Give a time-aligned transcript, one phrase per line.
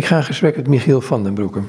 [0.00, 1.60] Ik ga in gesprek met Michiel van den Broeke.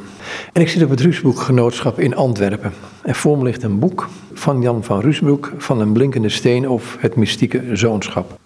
[0.53, 2.71] En ik zit op het Ruusbroek-genootschap in Antwerpen.
[3.03, 6.97] En voor me ligt een boek van Jan van Ruusbroek van een blinkende steen of
[6.99, 8.39] het mystieke zoonschap.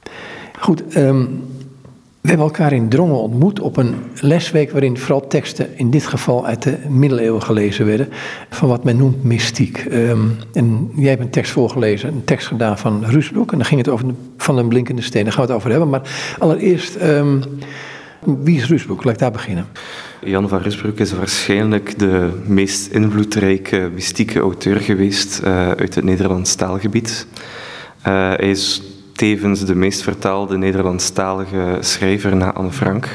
[0.59, 1.43] Goed, um,
[2.21, 6.46] we hebben elkaar in Drongen ontmoet op een lesweek waarin vooral teksten, in dit geval
[6.46, 8.10] uit de middeleeuwen gelezen werden,
[8.49, 9.86] van wat men noemt mystiek.
[9.92, 13.79] Um, en jij hebt een tekst voorgelezen, een tekst gedaan van Ruusbroek, en dan ging
[13.79, 14.06] het over
[14.38, 15.90] van een blinkende steen, daar gaan we het over hebben.
[15.90, 17.41] Maar allereerst, um,
[18.26, 19.03] wie is Rusbroek?
[19.03, 19.67] Laat ik daar beginnen.
[20.23, 26.55] Jan van Rusbroek is waarschijnlijk de meest invloedrijke mystieke auteur geweest uh, uit het Nederlands
[26.55, 27.27] taalgebied.
[28.07, 28.81] Uh, hij is
[29.13, 33.09] tevens de meest vertaalde Nederlandstalige schrijver na Anne Frank.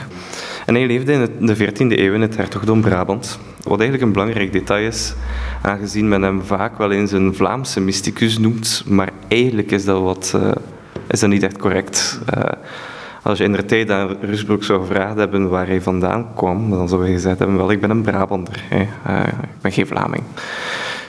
[0.67, 3.39] En hij leefde in de 14e eeuw in het hertogdom Brabant.
[3.63, 5.15] Wat eigenlijk een belangrijk detail is,
[5.63, 10.33] aangezien men hem vaak wel eens een Vlaamse mysticus noemt, maar eigenlijk is dat, wat,
[10.37, 10.51] uh,
[11.09, 12.21] is dat niet echt correct.
[13.23, 16.89] Als je in de tijd aan Rusbroek zou gevraagd hebben waar hij vandaan kwam, dan
[16.89, 18.87] zou hij gezegd hebben, wel, ik ben een Brabander, hè.
[19.07, 20.23] Uh, ik ben geen Vlaming.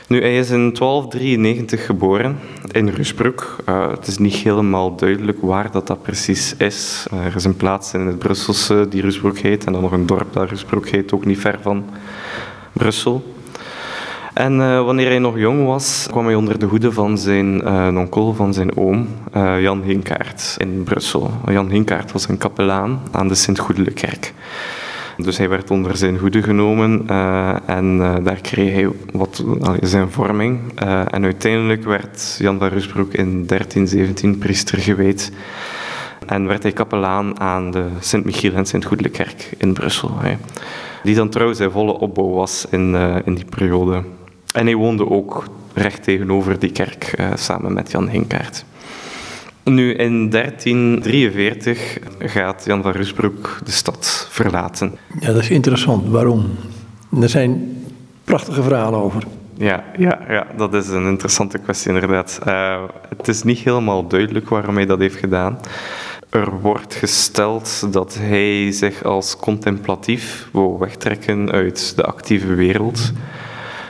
[0.08, 2.40] Nu, hij is in 1293 geboren
[2.72, 3.56] in Rusbroek.
[3.70, 7.08] Uh, het is niet helemaal duidelijk waar dat, dat precies is.
[7.14, 10.06] Uh, er is een plaats in het Brusselse die Rusbroek heet en dan nog een
[10.06, 11.86] dorp dat Rusbroek heet, ook niet ver van
[12.74, 13.24] Brussel.
[14.34, 17.98] En uh, wanneer hij nog jong was, kwam hij onder de hoede van zijn uh,
[17.98, 21.32] onkel, van zijn oom, uh, Jan Hinkaert in Brussel.
[21.46, 24.34] Jan Hinkaert was een kapelaan aan de Sint-Goedelekerk.
[25.18, 27.08] Dus hij werd onder zijn hoede genomen
[27.66, 29.44] en daar kreeg hij wat,
[29.82, 30.60] zijn vorming.
[31.08, 35.32] en uiteindelijk werd Jan van Rusbroek in 1317 priester gewijd.
[36.26, 40.12] En werd hij kapelaan aan de Sint-Michiel en Sint-Goedelekerk in Brussel.
[41.04, 42.96] Die dan trouwens zijn volle opbouw was in,
[43.26, 44.04] in die periode.
[44.54, 48.66] En hij woonde ook recht tegenover die kerk, uh, samen met Jan Hinkaert.
[49.64, 54.98] Nu, in 1343 gaat Jan van Rusbroek de stad verlaten.
[55.20, 56.10] Ja, dat is interessant.
[56.10, 56.50] Waarom?
[57.22, 57.84] Er zijn
[58.24, 59.24] prachtige verhalen over.
[59.54, 62.40] Ja, ja, ja dat is een interessante kwestie inderdaad.
[62.48, 62.84] Uh,
[63.18, 65.60] het is niet helemaal duidelijk waarom hij dat heeft gedaan.
[66.30, 73.12] Er wordt gesteld dat hij zich als contemplatief wou wegtrekken uit de actieve wereld.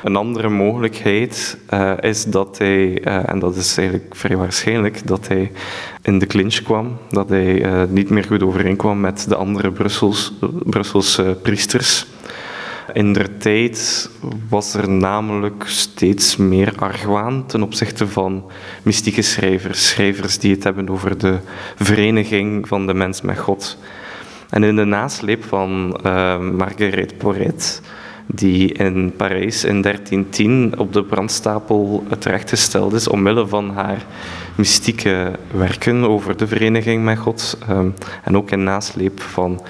[0.04, 5.28] Een andere mogelijkheid uh, is dat hij, uh, en dat is eigenlijk vrij waarschijnlijk, dat
[5.28, 5.52] hij
[6.02, 10.34] in de clinch kwam, dat hij uh, niet meer goed overeenkwam met de andere Brussels,
[10.64, 12.06] Brusselse priesters.
[12.94, 14.10] In der tijd
[14.50, 18.44] was er namelijk steeds meer argwaan ten opzichte van
[18.84, 21.38] mystieke schrijvers, schrijvers die het hebben over de
[21.76, 23.78] vereniging van de mens met God.
[24.50, 26.00] En in de nasleep van
[26.58, 27.82] Marguerite Porret
[28.34, 34.06] die in Parijs in 1310 op de brandstapel terechtgesteld is omwille van haar
[34.56, 37.94] mystieke werken over de vereniging met God um,
[38.24, 39.62] en ook in nasleep van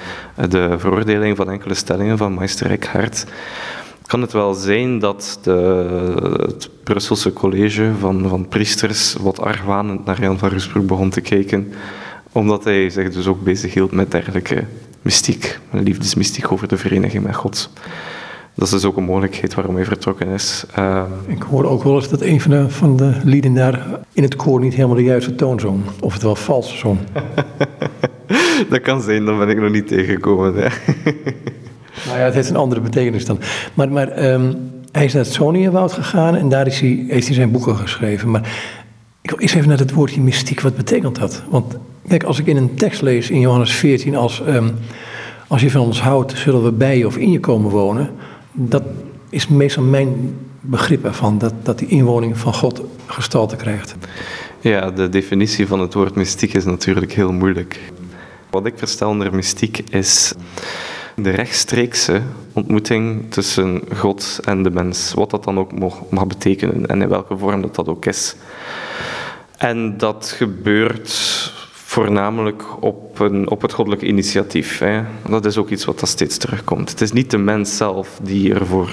[0.50, 3.26] de veroordeling van enkele stellingen van meester Eckhart
[4.12, 5.52] kan het wel zijn dat de,
[6.46, 11.74] het Brusselse college van, van priesters wat argwanend naar Jan van Rusbroek begon te kijken,
[12.32, 14.64] omdat hij zich dus ook bezighield met dergelijke
[15.02, 17.70] mystiek, liefdesmystiek over de vereniging met God.
[18.56, 20.66] Dat is dus ook een mogelijkheid waarom hij vertrokken is.
[20.80, 24.24] Uh, ik hoor ook wel eens dat een van de, van de lieden daar in
[24.24, 25.82] het koor niet helemaal de juiste toon zong.
[26.00, 27.00] Of het wel vals zong.
[28.70, 30.54] dat kan zijn, dan ben ik nog niet tegengekomen.
[30.56, 30.62] Hè.
[32.08, 33.40] nou ja, het heeft een andere betekenis dan.
[33.74, 37.36] Maar, maar um, hij is naar het Soniewoud gegaan en daar is hij, heeft hij
[37.36, 38.32] zijn boeken geschreven.
[38.32, 38.52] Maar
[39.22, 40.62] ik wil eerst even naar het woordje mystiek.
[40.62, 41.44] Wat betekent dat?
[41.50, 44.42] Want kijk, als ik in een tekst lees in Johannes 14 als...
[44.48, 44.72] Um,
[45.48, 48.10] als je van ons houdt, zullen we bij je of in je komen wonen
[48.52, 48.84] dat
[49.30, 53.96] is meestal mijn begrip ervan, dat, dat die inwoning van God gestalte krijgt.
[54.60, 57.80] Ja, de definitie van het woord mystiek is natuurlijk heel moeilijk.
[58.50, 60.34] Wat ik versta onder mystiek is
[61.16, 62.22] de rechtstreekse
[62.54, 65.14] ontmoeting tussen God en de mens.
[65.14, 65.80] Wat dat dan ook
[66.10, 68.36] mag betekenen en in welke vorm dat dat ook is.
[69.58, 71.54] En dat gebeurt
[71.92, 74.80] voornamelijk op, een, op het goddelijke initiatief.
[74.80, 75.02] Hè.
[75.30, 76.90] Dat is ook iets wat dat steeds terugkomt.
[76.90, 78.90] Het is niet de mens zelf die ervoor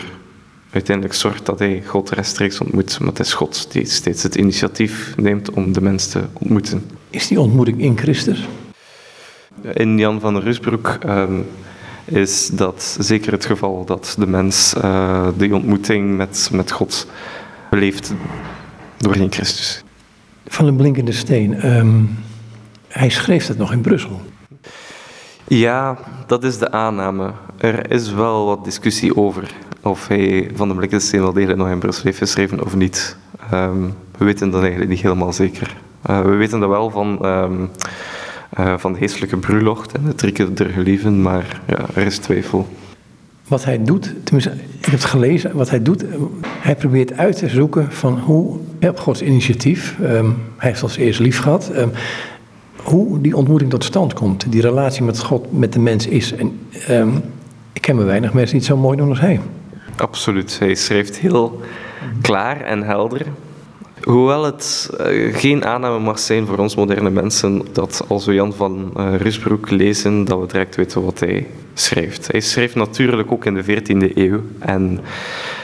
[0.71, 5.15] uiteindelijk zorgt dat hij God rechtstreeks ontmoet, maar het is God die steeds het initiatief
[5.17, 6.87] neemt om de mens te ontmoeten.
[7.11, 8.49] Is die ontmoeting in Christus?
[9.73, 11.47] In Jan van der Rusbroek um,
[12.05, 17.07] is dat zeker het geval dat de mens uh, die ontmoeting met, met God
[17.71, 18.15] beleeft
[18.97, 19.83] doorheen Christus.
[20.47, 21.77] Van een blinkende steen.
[21.77, 22.27] Um,
[22.89, 24.21] hij schreef het nog in Brussel.
[25.47, 27.33] Ja, dat is de aanname.
[27.57, 29.51] Er is wel wat discussie over
[29.83, 33.17] of hij Van de Blikkensteen wel degelijk nog in Brussel heeft geschreven of niet.
[33.53, 35.77] Um, we weten dat eigenlijk niet helemaal zeker.
[36.11, 37.71] Uh, we weten dat wel van, um,
[38.59, 42.69] uh, van de geestelijke bruiloft en het rieken der gelieven, maar ja, er is twijfel.
[43.49, 46.05] wat hij doet, tenminste, ik heb het gelezen, wat hij doet,
[46.43, 51.21] hij probeert uit te zoeken van hoe, op Gods initiatief, um, hij heeft als eerst
[51.21, 51.71] lief gehad,
[52.89, 56.33] hoe die ontmoeting tot stand komt, die relatie met God, met de mens is.
[56.33, 56.59] En
[56.91, 57.23] um,
[57.73, 59.41] ik ken me weinig mensen die het zo mooi doen als hij.
[59.97, 61.61] Absoluut, hij schrijft heel
[62.21, 63.27] klaar en helder.
[64.03, 68.53] Hoewel het uh, geen aanname mag zijn voor ons moderne mensen dat als we Jan
[68.53, 72.33] van uh, Rusbroek lezen, dat we direct weten wat hij schrijft.
[72.33, 74.41] Hij schreef natuurlijk ook in de 14e eeuw.
[74.59, 75.01] En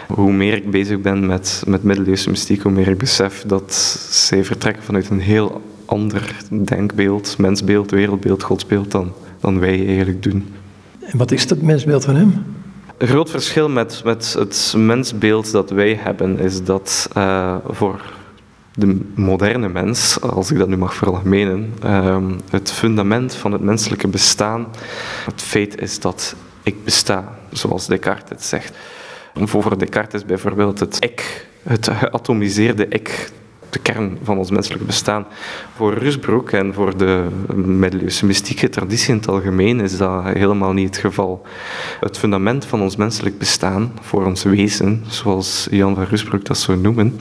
[0.08, 3.74] hoe meer ik bezig ben met, met middeleeuwse mystiek, hoe meer ik besef dat
[4.10, 10.54] zij vertrekken vanuit een heel ander denkbeeld, mensbeeld, wereldbeeld, godsbeeld dan, dan wij eigenlijk doen.
[11.00, 12.44] En wat is dat mensbeeld van hem?
[12.98, 18.00] Een groot verschil met, met het mensbeeld dat wij hebben is dat uh, voor
[18.75, 22.16] de moderne mens, als ik dat nu mag veralgemenen, uh,
[22.50, 24.66] het fundament van het menselijke bestaan,
[25.25, 28.76] het feit is dat ik besta, zoals Descartes het zegt.
[29.34, 33.31] Voor Descartes is bijvoorbeeld het ik, het geatomiseerde ik,
[33.74, 35.26] de kern van ons menselijke bestaan.
[35.76, 40.86] Voor Rusbroek en voor de middeleeuwse mystieke traditie in het algemeen is dat helemaal niet
[40.86, 41.42] het geval.
[42.00, 46.78] Het fundament van ons menselijk bestaan, voor ons wezen, zoals Jan van Rusbroek dat zou
[46.78, 47.18] noemen,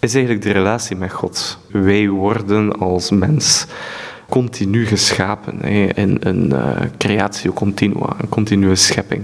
[0.00, 1.58] is eigenlijk de relatie met God.
[1.70, 3.66] Wij worden als mens
[4.32, 5.60] continu geschapen
[5.94, 9.22] in een uh, creatio continua, een continue schepping.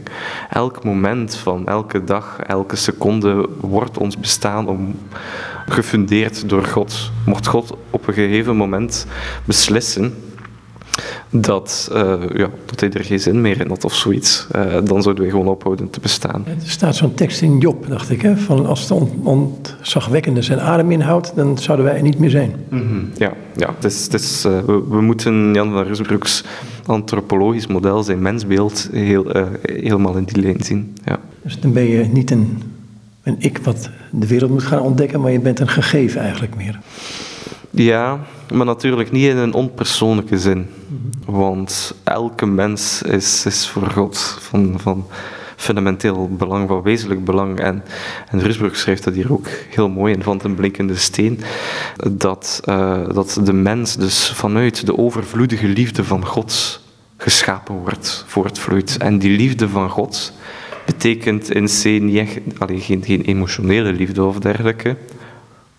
[0.50, 4.94] Elk moment van elke dag, elke seconde wordt ons bestaan om,
[5.66, 7.10] gefundeerd door God.
[7.26, 9.06] Mocht God op een gegeven moment
[9.44, 10.14] beslissen
[11.30, 15.02] dat, uh, ja, dat hij er geen zin meer in had of zoiets, uh, dan
[15.02, 16.44] zouden we gewoon ophouden te bestaan.
[16.46, 18.90] Er staat zo'n tekst in Job, dacht ik, hè, van als het
[19.22, 22.52] ontzagwekkende zijn adem inhoudt, dan zouden wij er niet meer zijn.
[22.68, 23.10] Mm -hmm.
[23.16, 26.44] Ja, ja het is, het is, uh, we, we, moeten Jan van Rusbroeks
[26.86, 29.26] antropologisch model, zijn mensbeeld, heel,
[29.62, 30.96] helemaal in die lijn zien.
[31.04, 31.20] Ja.
[31.42, 32.62] Dus dan ben je niet een,
[33.22, 36.78] een ik wat de wereld moet gaan ontdekken, maar je bent een gegeven eigenlijk meer.
[37.70, 38.20] Ja,
[38.54, 40.66] maar natuurlijk niet in een onpersoonlijke zin.
[41.26, 45.06] Want elke mens is, is voor God van, van
[45.56, 47.60] fundamenteel belang, van wezenlijk belang.
[47.60, 47.84] En,
[48.30, 51.40] en Rusbrug schrijft dat hier ook heel mooi in Van den Blinkende Steen.
[52.12, 56.80] Dat, uh, dat de mens dus vanuit de overvloedige liefde van God
[57.16, 58.96] geschapen wordt, voortvloeit.
[58.96, 60.32] En die liefde van God
[60.86, 62.28] betekent in C niet
[62.58, 64.96] geen, geen emotionele liefde of dergelijke.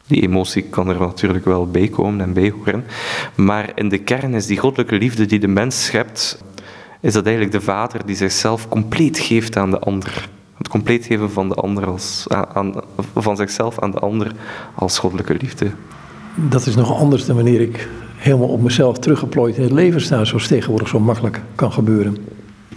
[0.09, 2.83] Die emotie kan er natuurlijk wel bij komen en bij horen.
[3.35, 6.43] Maar in de kern is die goddelijke liefde die de mens schept,
[6.99, 10.29] is dat eigenlijk de vader die zichzelf compleet geeft aan de ander.
[10.57, 12.73] Het compleet geven van, de ander als, aan,
[13.15, 14.31] van zichzelf aan de ander
[14.75, 15.71] als goddelijke liefde.
[16.35, 20.25] Dat is nog anders dan wanneer ik helemaal op mezelf teruggeplooid in het leven sta,
[20.25, 22.17] zoals tegenwoordig zo makkelijk kan gebeuren.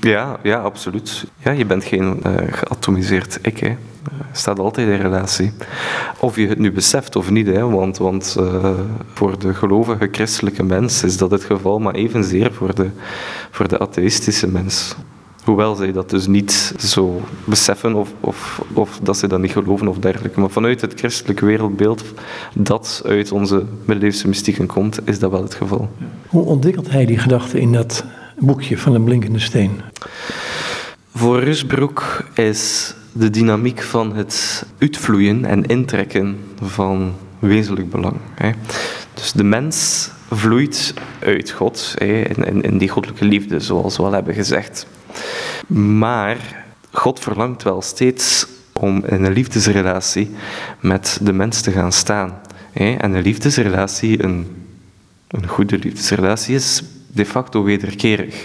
[0.04, 1.25] Ja, ja, absoluut.
[1.38, 3.58] Ja, je bent geen uh, geatomiseerd ik.
[3.58, 3.76] Hè.
[4.32, 5.52] staat altijd in relatie.
[6.19, 8.70] Of je het nu beseft of niet, hè, want, want uh,
[9.14, 12.90] voor de gelovige christelijke mens is dat het geval, maar evenzeer voor de,
[13.50, 14.94] voor de atheïstische mens.
[15.44, 19.88] Hoewel zij dat dus niet zo beseffen of, of, of dat ze dat niet geloven
[19.88, 20.40] of dergelijke.
[20.40, 22.05] Maar vanuit het christelijke wereldbeeld
[22.55, 25.90] dat uit onze middeleeuwse mystieken komt, is dat wel het geval.
[26.28, 28.05] Hoe ontwikkelt hij die gedachte in dat
[28.42, 29.80] boekje van een blinkende steen?
[31.14, 38.17] Voor Rusbroek is de dynamiek van het uitvloeien en intrekken van wezenlijk belang.
[38.34, 38.50] Hè.
[39.14, 44.12] Dus de mens vloeit uit God, hè, in, in die goddelijke liefde, zoals we al
[44.12, 44.86] hebben gezegd.
[45.67, 46.36] Maar
[46.90, 50.31] God verlangt wel steeds om in een liefdesrelatie
[50.81, 52.40] met de mens te gaan staan.
[52.72, 54.46] En een liefdesrelatie, een,
[55.28, 58.44] een goede liefdesrelatie, is de facto wederkerig.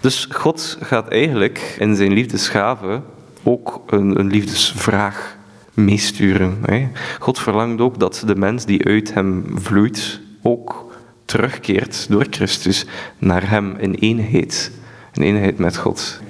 [0.00, 3.02] Dus God gaat eigenlijk in zijn liefdesgave
[3.42, 5.36] ook een, een liefdesvraag
[5.74, 6.58] meesturen.
[6.62, 6.88] Hè.
[7.18, 12.86] God verlangt ook dat de mens die uit hem vloeit ook terugkeert door Christus
[13.18, 14.72] naar hem in eenheid.
[15.12, 16.20] In eenheid met God.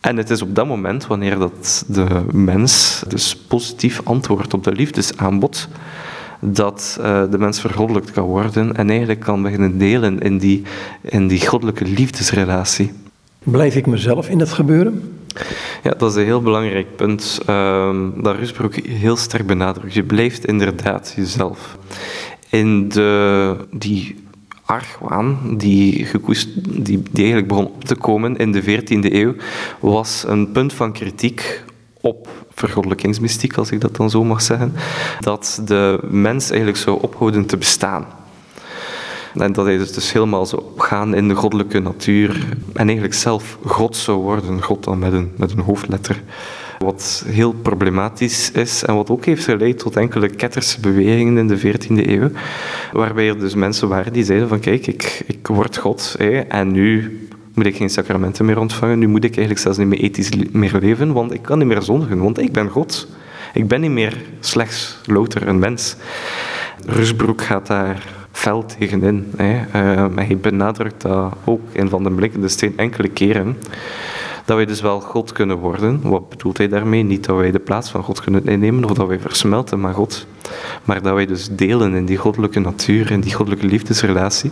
[0.00, 4.72] En het is op dat moment, wanneer dat de mens dus positief antwoordt op de
[4.72, 5.68] liefdesaanbod,
[6.44, 10.62] dat uh, de mens vergoddelijkt kan worden en eigenlijk kan beginnen delen in die,
[11.02, 12.92] in die goddelijke liefdesrelatie.
[13.38, 15.18] Blijf ik mezelf in dat gebeuren?
[15.82, 19.94] Ja, dat is een heel belangrijk punt uh, dat Rusbroek heel sterk benadrukt.
[19.94, 21.76] Je blijft inderdaad jezelf.
[22.48, 24.16] In de, die
[24.64, 26.48] argwaan die, gekoest,
[26.84, 29.34] die, die eigenlijk begon op te komen in de 14e eeuw,
[29.80, 31.62] was een punt van kritiek
[32.02, 34.72] op vergoddelijkingsmystiek, als ik dat dan zo mag zeggen,
[35.20, 38.06] dat de mens eigenlijk zou ophouden te bestaan.
[39.34, 43.96] En dat hij dus, helemaal zou opgaan in de goddelijke natuur en eigenlijk zelf God
[43.96, 46.22] zou worden, God dan met een, met een hoofdletter.
[46.78, 51.60] Wat heel problematisch is en wat ook heeft geleid tot enkele ketterse bewegingen in de
[51.60, 52.30] 14e eeuw.
[52.92, 56.70] Waarbij er dus mensen waren die zeiden van kijk, ik, ik word God hè, en
[56.70, 57.20] nu
[57.54, 58.98] moet ik geen sacramenten meer ontvangen.
[58.98, 61.82] Nu moet ik eigenlijk zelfs niet meer ethisch meer leven, want ik kan niet meer
[61.82, 63.08] zondigen, want ik ben God.
[63.52, 65.96] Ik ben niet meer slechts louter een mens.
[66.86, 69.32] Rusbroek gaat daar fel tegenin.
[69.36, 69.54] Hè.
[69.54, 73.56] Uh, maar hij benadrukt dat ook in Van den Blinkende Steen enkele keren
[74.44, 76.00] dat wij dus wel God kunnen worden.
[76.02, 77.02] Wat bedoelt hij daarmee?
[77.02, 80.26] Niet dat wij de plaats van God kunnen innemen of dat wij versmelten met God,
[80.84, 84.50] maar dat wij dus delen in die goddelijke natuur, in die goddelijke liefdesrelatie.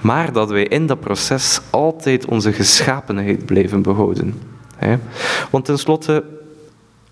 [0.00, 4.34] Maar dat wij in dat proces altijd onze geschapenheid blijven behouden.
[5.50, 6.24] Want tenslotte,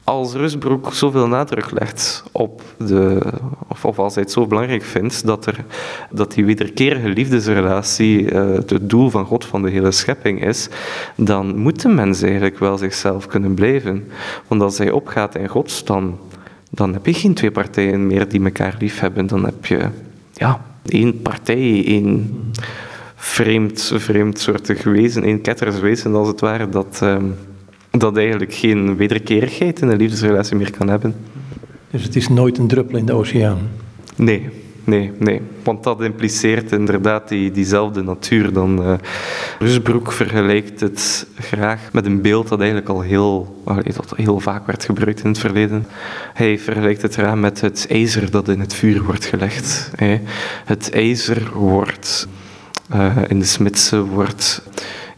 [0.07, 3.21] als Rusbroek zoveel nadruk legt op de,
[3.69, 5.65] of, of als hij het zo belangrijk vindt, dat, er,
[6.11, 10.69] dat die wederkerige liefdesrelatie uh, het doel van God, van de hele schepping is,
[11.17, 14.09] dan moet de mens eigenlijk wel zichzelf kunnen blijven.
[14.47, 16.19] Want als hij opgaat in God, dan,
[16.71, 19.27] dan heb je geen twee partijen meer die elkaar lief hebben.
[19.27, 19.89] Dan heb je
[20.33, 22.43] ja, één partij, één
[23.15, 27.01] vreemd, vreemdsoortig wezen, één ketterswezen als het ware, dat...
[27.03, 27.17] Uh,
[27.99, 31.15] dat eigenlijk geen wederkerigheid in een liefdesrelatie meer kan hebben.
[31.91, 33.59] Dus het is nooit een druppel in de oceaan?
[34.17, 34.49] Nee,
[34.85, 35.41] nee, nee.
[35.63, 38.53] Want dat impliceert inderdaad die, diezelfde natuur.
[38.53, 38.95] Dan, uh,
[39.59, 44.85] Rusbroek vergelijkt het graag met een beeld dat eigenlijk al heel, dat heel vaak werd
[44.85, 45.87] gebruikt in het verleden.
[46.35, 49.91] Hij vergelijkt het graag met het ijzer dat in het vuur wordt gelegd.
[50.65, 52.29] Het ijzer wordt
[52.95, 54.63] uh, in de smidse wordt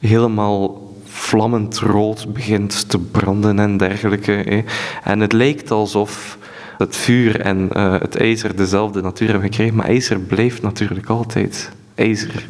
[0.00, 0.87] helemaal
[1.18, 4.64] vlammend rood begint te branden en dergelijke.
[5.04, 6.38] En het lijkt alsof
[6.78, 11.70] het vuur en uh, het ijzer dezelfde natuur hebben gekregen, maar ijzer blijft natuurlijk altijd
[11.94, 12.46] ijzer.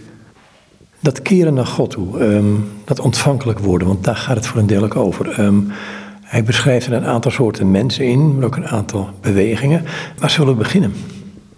[1.00, 4.66] Dat keren naar God toe, um, dat ontvankelijk worden, want daar gaat het voor een
[4.66, 5.40] deel ook over.
[5.40, 5.72] Um,
[6.22, 9.84] hij beschrijft er een aantal soorten mensen in, maar ook een aantal bewegingen.
[10.18, 10.92] Waar zullen we beginnen?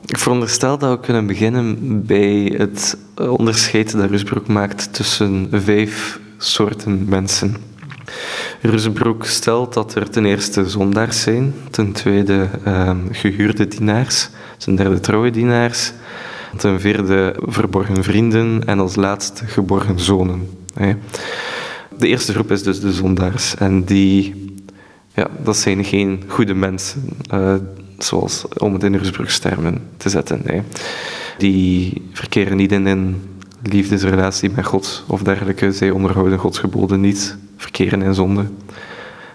[0.07, 1.77] Ik veronderstel dat we kunnen beginnen
[2.07, 7.57] bij het onderscheid dat Rusbroek maakt tussen vijf soorten mensen.
[8.61, 14.29] Rusbroek stelt dat er ten eerste zondaars zijn, ten tweede eh, gehuurde dienaars,
[14.59, 15.93] ten derde trouwe dienaars,
[16.57, 20.49] ten vierde verborgen vrienden en als laatste geborgen zonen.
[21.99, 24.55] De eerste groep is dus de zondaars en die,
[25.15, 27.55] ja, dat zijn geen goede mensen, uh,
[27.99, 30.43] zoals om het in Rusbroeks termen te zetten.
[31.39, 33.23] Die verkeren niet in een
[33.63, 35.73] liefdesrelatie met God of dergelijke.
[35.73, 38.45] Zij onderhouden Gods geboden niet, verkeren in zonde.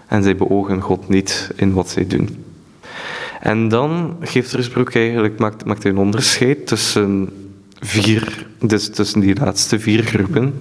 [0.08, 2.44] En zij beogen God niet in wat zij doen.
[3.42, 7.30] En dan geeft Rusbroek eigenlijk, maakt, maakt een onderscheid tussen
[7.80, 10.54] vier, dus tussen die laatste vier groepen,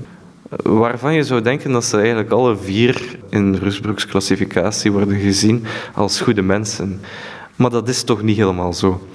[0.62, 6.20] waarvan je zou denken dat ze eigenlijk alle vier in Rusbroeks klassificatie worden gezien als
[6.20, 7.00] goede mensen.
[7.56, 9.08] Maar dat is toch niet helemaal zo.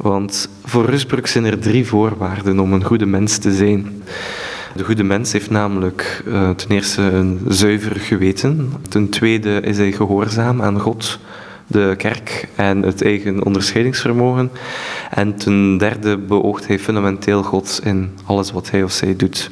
[0.00, 4.02] Want voor Rusbroek zijn er drie voorwaarden om een goede mens te zijn.
[4.74, 8.72] De goede mens heeft namelijk uh, ten eerste een zuiver geweten.
[8.88, 11.18] Ten tweede is hij gehoorzaam aan God,
[11.66, 14.50] de kerk en het eigen onderscheidingsvermogen.
[15.10, 19.50] En ten derde beoogt hij fundamenteel God in alles wat hij of zij doet.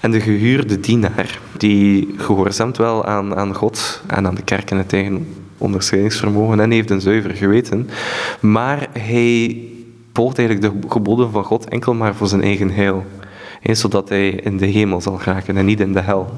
[0.00, 4.76] En de gehuurde dienaar, die gehoorzaamt wel aan, aan God en aan de kerk en
[4.76, 5.26] het eigen
[5.60, 7.88] onderscheidingsvermogen en heeft een zuiver geweten.
[8.40, 9.58] Maar hij
[10.12, 13.04] volgt eigenlijk de geboden van God enkel maar voor zijn eigen heil.
[13.62, 16.28] Zodat hij in de hemel zal raken en niet in de hel.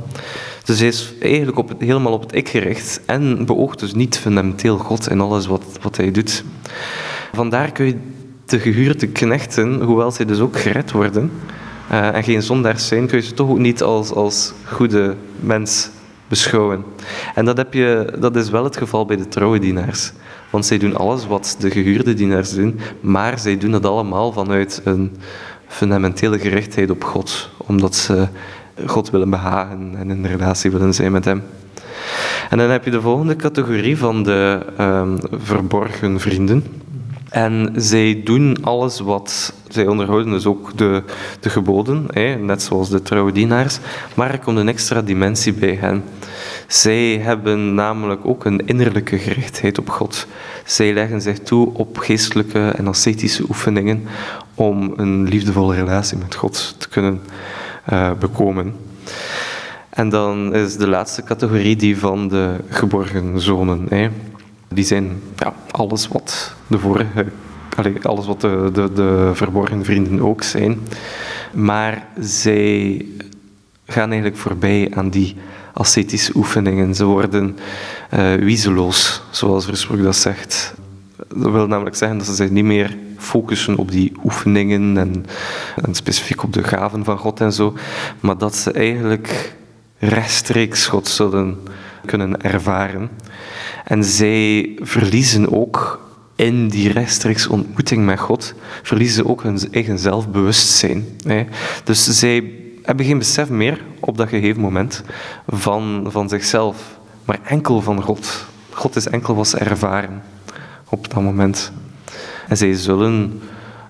[0.65, 4.79] Dus hij is eigenlijk op helemaal op het ik gericht en beoogt dus niet fundamenteel
[4.79, 6.45] God in alles wat, wat hij doet.
[7.33, 7.97] Vandaar kun je
[8.47, 11.31] de gehuurde knechten, hoewel zij dus ook gered worden
[11.91, 15.91] uh, en geen zondaars zijn, kun je ze toch ook niet als, als goede mens
[16.33, 16.85] beschouwen.
[17.35, 20.13] En dat, heb je, dat is wel het geval bij de trouwe dienaars.
[20.51, 24.81] Want zij doen alles wat de gehuurde dienaars doen, maar zij doen dat allemaal vanuit
[24.85, 25.17] een
[25.67, 28.29] fundamentele gerichtheid op God, omdat ze
[28.87, 31.43] God willen behagen en in relatie willen zijn met Hem.
[32.51, 36.65] En dan heb je de volgende categorie van de um, verborgen vrienden.
[37.33, 41.03] En zij doen alles wat zij onderhouden, dus ook de,
[41.41, 43.79] de geboden, hè, net zoals de trouwe dienaars.
[44.15, 46.05] Maar er komt een extra dimensie bij hen.
[46.67, 50.27] Zij hebben namelijk ook een innerlijke gerichtheid op God.
[50.65, 54.03] Zij leggen zich toe op geestelijke en ascetische oefeningen
[54.55, 57.21] om een liefdevolle relatie met God te kunnen
[57.93, 58.75] uh, bekomen.
[59.91, 63.87] En dan is de laatste categorie die van de geborgen zonen.
[63.89, 64.09] Hè.
[64.75, 67.27] Die zijn ja, alles wat de vorige
[68.03, 70.81] alles wat de, de, de verborgen vrienden ook zijn.
[71.53, 73.07] Maar zij
[73.87, 75.37] gaan eigenlijk voorbij aan die
[75.73, 76.95] ascetische oefeningen.
[76.95, 77.59] Ze worden
[78.15, 80.75] uh, wiezeloos, zoals Versproek dat zegt.
[81.35, 85.27] Dat wil namelijk zeggen dat ze zich niet meer focussen op die oefeningen en,
[85.85, 87.75] en, specifiek op de gaven van God en zo,
[88.21, 89.55] maar dat ze eigenlijk
[89.99, 91.59] rechtstreeks God zullen
[92.05, 93.11] kunnen ervaren.
[93.85, 96.01] En zij verliezen ook
[96.37, 101.07] in die rechtstreeks ontmoeting met God, verliezen ze ook hun eigen zelfbewustzijn.
[101.85, 105.03] Dus zij hebben geen besef meer op dat gegeven moment
[105.47, 108.47] van, van zichzelf, maar enkel van God.
[108.71, 110.23] God is enkel wat ze ervaren
[110.89, 111.73] op dat moment.
[112.49, 113.41] En zij zullen,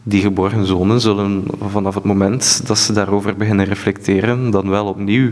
[0.03, 5.31] die geboren zonen, zullen vanaf het moment dat ze daarover beginnen reflecteren, dan wel opnieuw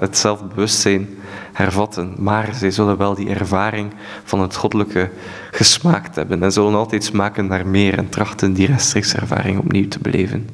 [0.00, 1.08] het zelfbewustzijn
[1.52, 2.14] hervatten.
[2.18, 3.92] Maar zij zullen wel die ervaring
[4.24, 5.10] van het goddelijke
[5.50, 9.98] gesmaakt hebben en zullen altijd smaken naar meer en trachten die rechtstreeks ervaring opnieuw te
[9.98, 10.48] beleven.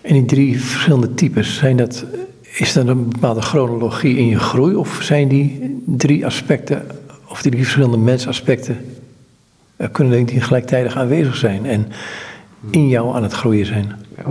[0.00, 2.04] En die drie verschillende types, zijn dat,
[2.56, 6.86] is dat een bepaalde chronologie in je groei of zijn die drie aspecten,
[7.26, 8.78] of die drie verschillende mensaspecten,
[9.76, 11.88] eh, kunnen denk ik gelijktijdig aanwezig zijn en
[12.70, 13.92] in jou aan het groeien zijn?
[14.16, 14.24] Ja.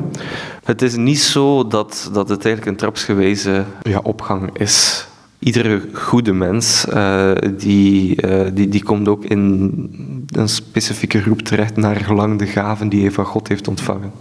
[0.70, 3.66] Het is niet zo dat, dat het eigenlijk een trapsgewijze
[4.04, 5.08] opgang is.
[5.40, 11.76] Iedere goede mens uh, die, uh, die, die komt ook in een specifieke groep terecht
[11.76, 14.12] naar gelang de gaven die hij van God heeft ontvangen.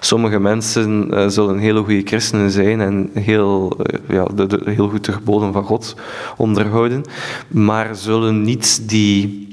[0.00, 3.76] Sommige mensen uh, zullen hele goede christenen zijn en heel,
[4.08, 5.94] ja, de, de, heel goed de geboden van God
[6.36, 7.02] onderhouden,
[7.48, 9.48] maar zullen niet die,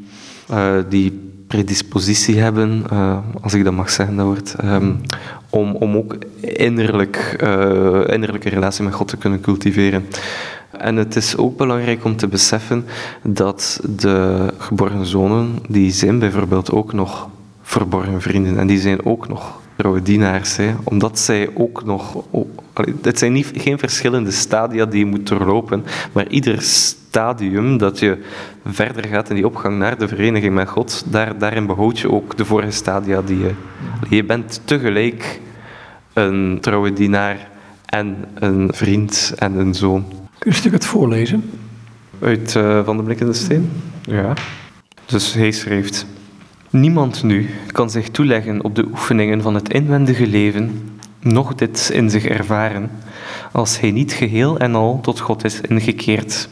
[0.89, 5.01] die predispositie hebben, uh, als ik dat mag zeggen, dat woord, um,
[5.49, 10.05] om, om ook innerlijk, uh, innerlijke relatie met God te kunnen cultiveren.
[10.71, 12.85] En het is ook belangrijk om te beseffen
[13.23, 17.29] dat de geborgen zonen, die zijn bijvoorbeeld ook nog
[17.63, 22.23] verborgen vrienden en die zijn ook nog trouwe dienaars, hè, omdat zij ook nog...
[23.01, 28.23] Het zijn niet, geen verschillende stadia die je moet doorlopen, maar ieder stadium dat je
[28.65, 32.37] verder gaat in die opgang naar de vereniging met God, daar, daarin behoud je ook
[32.37, 33.51] de vorige stadia die je...
[34.09, 35.41] Je bent tegelijk
[36.13, 37.49] een trouwe dienaar
[37.85, 40.05] en een vriend en een zoon.
[40.07, 41.51] Kun je een stuk het voorlezen?
[42.19, 43.71] Uit uh, Van de Blikkende Steen?
[44.01, 44.33] Ja.
[45.05, 46.05] Dus hij schreef...
[46.73, 52.09] Niemand nu kan zich toeleggen op de oefeningen van het inwendige leven, noch dit in
[52.09, 52.91] zich ervaren,
[53.51, 56.49] als hij niet geheel en al tot God is ingekeerd.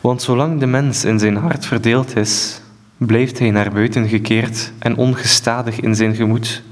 [0.00, 2.60] Want zolang de mens in zijn hart verdeeld is,
[2.96, 6.62] blijft hij naar buiten gekeerd en ongestadig in zijn gemoed,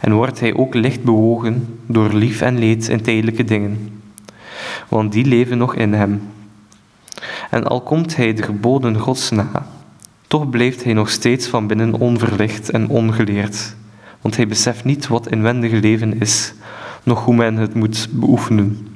[0.00, 4.02] en wordt hij ook licht bewogen door lief en leed in tijdelijke dingen.
[4.88, 6.22] Want die leven nog in hem.
[7.50, 9.66] En al komt hij de geboden Gods na,
[10.30, 13.76] toch blijft hij nog steeds van binnen onverlicht en ongeleerd,
[14.20, 16.54] want hij beseft niet wat inwendige leven is,
[17.02, 18.88] noch hoe men het moet beoefenen.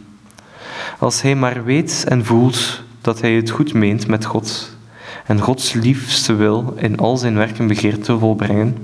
[0.99, 4.77] Als hij maar weet en voelt dat hij het goed meent met God
[5.27, 8.77] en Gods liefste wil in al zijn werken begeert te volbrengen,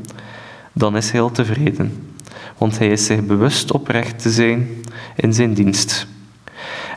[0.73, 2.13] dan is hij al tevreden,
[2.59, 4.69] want hij is zich bewust oprecht te zijn
[5.17, 6.07] in zijn dienst.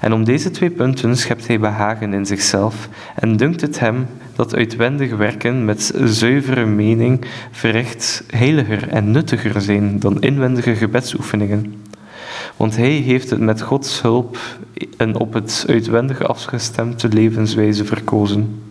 [0.04, 4.56] En om deze twee punten schept hij behagen in zichzelf en dunkt het hem dat
[4.56, 11.84] uitwendig werken met zuivere mening verricht heiliger en nuttiger zijn dan inwendige gebedsoefeningen.
[12.58, 14.38] Want hij heeft het met Gods hulp
[14.98, 18.62] en op het uitwendige afgestemde levenswijze verkozen.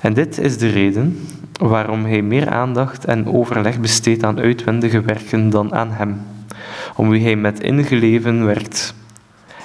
[0.00, 1.26] En dit is de reden
[1.60, 6.20] waarom hij meer aandacht en overleg besteedt aan uitwendige werken dan aan hem,
[6.96, 8.96] om wie hij met ingeleven werkt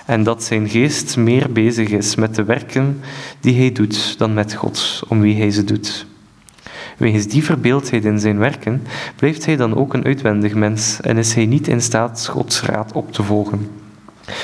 [0.05, 2.99] en dat zijn geest meer bezig is met de werken
[3.39, 6.05] die hij doet dan met God, om wie hij ze doet.
[6.97, 8.83] Wegens die verbeeldheid in zijn werken
[9.15, 12.91] blijft hij dan ook een uitwendig mens en is hij niet in staat Gods raad
[12.91, 13.69] op te volgen.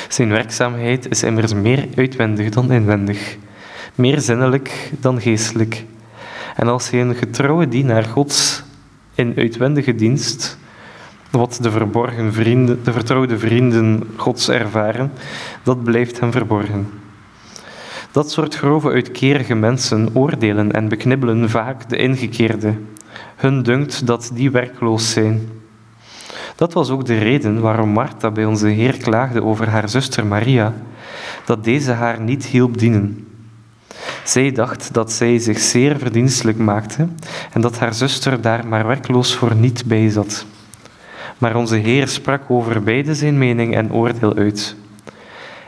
[0.08, 3.38] Zijn werkzaamheid is immers meer uitwendig dan inwendig,
[3.96, 5.86] meer zinnelijk dan geestelijk.
[6.56, 8.64] En als hij een getrouwe dienaar Gods
[9.16, 10.59] in uitwendige dienst
[11.30, 15.12] wat de verborgen vrienden, de vertrouwde vrienden Gods ervaren,
[15.64, 16.90] dat blijft hem verborgen.
[18.12, 22.74] Dat soort grove uitkerige mensen oordelen en beknibbelen vaak de ingekeerde.
[23.36, 25.50] Hun dunkt dat die werkloos zijn.
[26.56, 30.74] Dat was ook de reden waarom Martha bij onze Heer klaagde over haar zuster Maria,
[31.46, 33.28] dat deze haar niet hielp dienen.
[34.24, 37.08] Zij dacht dat zij zich zeer verdienstelijk maakte
[37.54, 40.46] en dat haar zuster daar maar werkloos voor niet bij zat.
[41.40, 44.76] Maar onze Heer sprak over beide zijn mening en oordeel uit.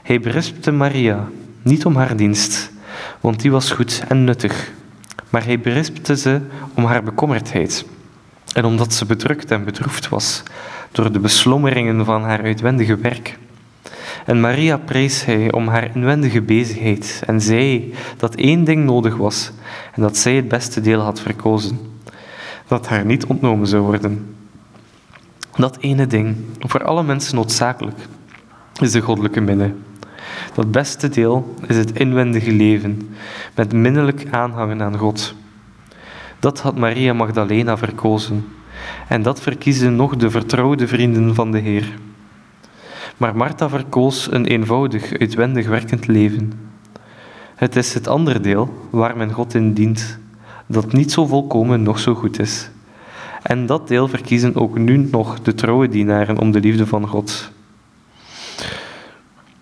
[0.04, 1.28] Hij berispte Maria,
[1.62, 2.72] niet om haar dienst,
[3.20, 4.72] want die was goed en nuttig,
[5.30, 6.42] maar hij berispte ze
[6.74, 7.86] om haar bekommerdheid.
[8.54, 10.44] en omdat ze bedrukt en bedroefd was
[10.92, 13.38] door de beslommeringen van haar uitwendige werk.
[14.26, 19.52] En Maria prees hij om haar inwendige bezigheid en zei dat één ding nodig was
[19.94, 21.80] en dat zij het beste deel had verkozen,
[22.68, 24.36] dat haar niet ontnomen zou worden.
[25.62, 27.98] Dat ene ding, voor alle mensen noodzakelijk,
[28.80, 29.74] is de goddelijke minne.
[30.54, 33.16] Dat beste deel is het inwendige leven,
[33.56, 35.36] met minnelijk aanhangen aan God.
[36.40, 38.48] Dat had Maria Magdalena verkozen,
[39.08, 41.94] en dat verkiezen nog de vertrouwde vrienden van de Heer.
[43.18, 46.54] Maar Martha verkoos een eenvoudig, uitwendig werkend leven.
[47.56, 50.20] Het is het andere deel waar men God in dient,
[50.66, 52.70] dat niet zo volkomen nog zo goed is.
[53.42, 57.52] En dat deel verkiezen ook nu nog de trouwe dienaren om de liefde van God.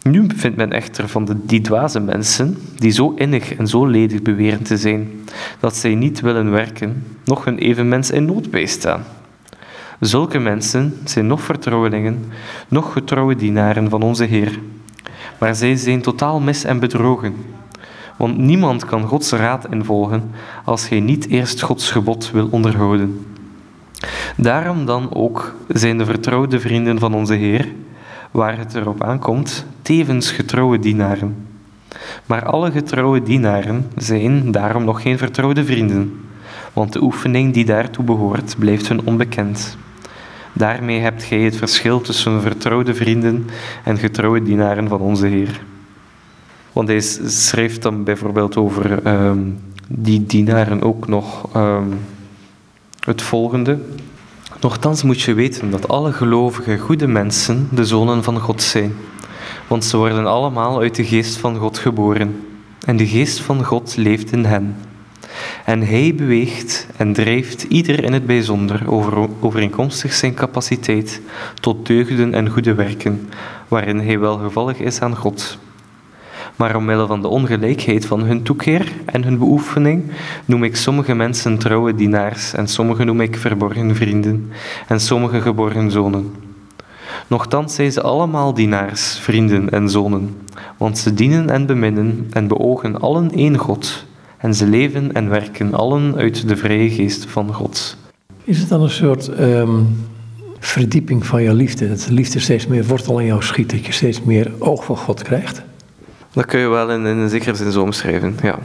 [0.01, 4.21] Nu vindt men echter van de, die dwaze mensen, die zo innig en zo ledig
[4.21, 5.09] beweren te zijn,
[5.59, 9.03] dat zij niet willen werken, nog een evenmens in nood bijstaan.
[9.99, 12.25] Zulke mensen zijn nog vertrouwelingen,
[12.67, 14.59] nog getrouwe dienaren van onze Heer.
[15.39, 17.35] Maar zij zijn totaal mis en bedrogen.
[18.17, 20.31] Want niemand kan Gods raad involgen
[20.65, 23.25] als hij niet eerst Gods gebod wil onderhouden.
[24.37, 27.67] Daarom dan ook zijn de vertrouwde vrienden van onze Heer,
[28.31, 31.47] waar het erop aankomt, tevens getrouwe dienaren.
[32.25, 36.21] Maar alle getrouwe dienaren zijn daarom nog geen vertrouwde vrienden,
[36.73, 39.77] want de oefening die daartoe behoort blijft hun onbekend.
[40.53, 43.45] Daarmee hebt gij het verschil tussen vertrouwde vrienden
[43.83, 45.61] en getrouwe dienaren van onze Heer.
[46.73, 51.99] Want hij schrijft dan bijvoorbeeld over um, die dienaren ook nog um,
[53.09, 53.79] het volgende.
[54.61, 58.93] Nochtans moet je weten dat alle gelovige, goede mensen de zonen van God zijn.
[59.67, 62.45] Want ze worden allemaal uit de geest van God geboren.
[62.85, 64.75] En de geest van God leeft in hen.
[65.65, 71.21] En hij beweegt en drijft ieder in het bijzonder over, overeenkomstig zijn capaciteit
[71.59, 73.29] tot deugden en goede werken,
[73.67, 75.57] waarin hij welgevallig is aan God.
[76.59, 80.03] Maar omwille van de ongelijkheid van hun toekeer en hun beoefening
[80.45, 84.51] noem ik sommige mensen trouwe dienaars en sommige noem ik verborgen vrienden
[84.87, 86.31] en sommige geborgen zonen.
[87.27, 90.35] Nochtans zijn ze allemaal dienaars, vrienden en zonen,
[90.77, 94.05] want ze dienen en beminnen en beogen allen één God,
[94.37, 97.97] en ze leven en werken allen uit de vrije geest van God.
[98.43, 99.87] Is het dan een soort um,
[100.59, 101.89] verdieping van jouw liefde?
[101.89, 104.97] Dat de liefde steeds meer wortel in jou schiet, dat je steeds meer oog voor
[104.97, 105.67] God krijgt?
[106.33, 108.59] Dat kun je wel in, in een zekere zin zo omschrijven, ja.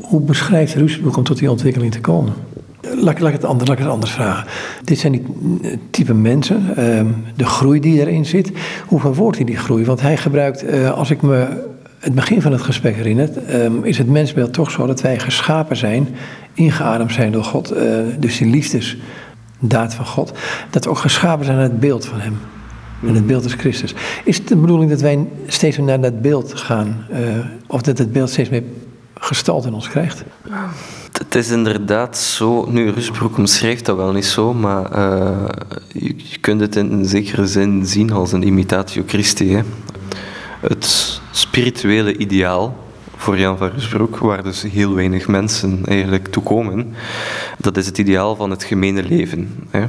[0.00, 2.32] Hoe beschrijft Ruusbroek om tot die ontwikkeling te komen?
[2.96, 4.46] Laat, ik het anders, laat ik het anders vragen.
[4.84, 5.24] Dit zijn die
[5.90, 8.52] type mensen, um, de groei die erin zit.
[8.86, 9.84] Hoe verwoordt hij die groei?
[9.84, 11.66] Want hij gebruikt, uh, als ik me
[11.98, 15.76] het begin van het gesprek herinnert, um, is het mensbeeld toch zo dat wij geschapen
[15.76, 16.08] zijn,
[16.54, 17.76] ingeademd zijn door God.
[17.76, 17.80] Uh,
[18.18, 20.32] dus die liefdesdaad van God.
[20.70, 22.38] Dat we ook geschapen zijn naar het beeld van Hem.
[23.06, 23.94] En het beeld is Christus.
[24.24, 27.06] Is het de bedoeling dat wij steeds meer naar dat beeld gaan?
[27.12, 27.18] Uh,
[27.66, 28.62] of dat het beeld steeds meer
[29.14, 30.24] gestalte in ons krijgt?
[31.12, 32.66] Het is inderdaad zo.
[32.70, 35.48] Nu, Rusbroek omschrijft dat wel niet zo, maar uh,
[35.92, 39.62] je, kunt het in een zekere zin zien als een imitatio Christi.
[40.60, 42.76] Het spirituele ideaal
[43.16, 46.94] voor Jan van Rusbroek, waar dus heel weinig mensen eigenlijk toe komen,
[47.58, 49.68] dat is het ideaal van het gemene leven.
[49.70, 49.84] Hè.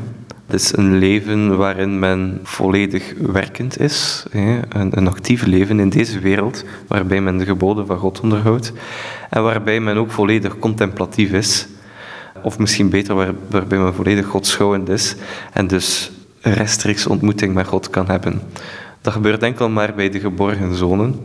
[0.55, 6.63] Is een leven waarin men volledig werkend is, een, een actief leven in deze wereld,
[6.87, 8.71] waarbij men de geboden van God onderhoudt
[9.29, 11.67] en waarbij men ook volledig contemplatief is,
[12.43, 15.15] of misschien beter, waar, waarbij men volledig godschouwend is
[15.53, 18.41] en dus rechtstreeks ontmoeting met God kan hebben.
[19.01, 21.19] Dat gebeurt enkel maar bij de geborgen zonen.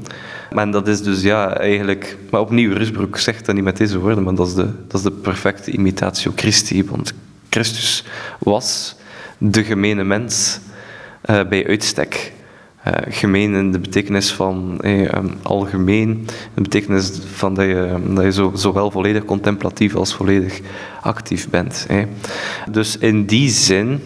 [0.53, 2.17] Maar dat is dus ja, eigenlijk...
[2.31, 5.03] Maar opnieuw, Rusbroek zegt dat niet met deze woorden, maar dat is de, dat is
[5.03, 6.85] de perfecte imitatio Christi.
[6.85, 7.13] Want
[7.49, 8.05] Christus
[8.39, 8.99] was
[9.43, 10.61] de gemene mens
[11.31, 12.33] uh, bij uitstek.
[12.87, 18.25] Uh, gemeen in de betekenis van eh, um, algemeen, de betekenis van dat je, dat
[18.25, 20.61] je zo, zowel volledig contemplatief als volledig
[21.01, 21.87] actief bent.
[21.89, 22.03] Eh.
[22.71, 24.01] Dus in die zin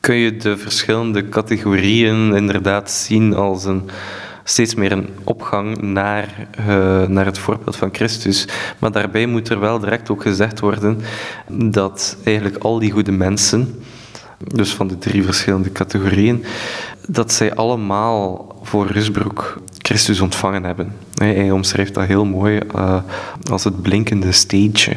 [0.00, 3.82] kun je de verschillende categorieën inderdaad zien als een,
[4.44, 6.48] steeds meer een opgang naar,
[7.08, 8.48] naar het voorbeeld van Christus.
[8.78, 11.00] Maar daarbij moet er wel direct ook gezegd worden
[11.48, 13.82] dat eigenlijk al die goede mensen
[14.46, 16.44] dus van de drie verschillende categorieën,
[17.08, 20.92] dat zij allemaal voor Rusbroek Christus ontvangen hebben.
[21.14, 23.00] Hij omschrijft dat heel mooi uh,
[23.50, 24.96] als het blinkende steentje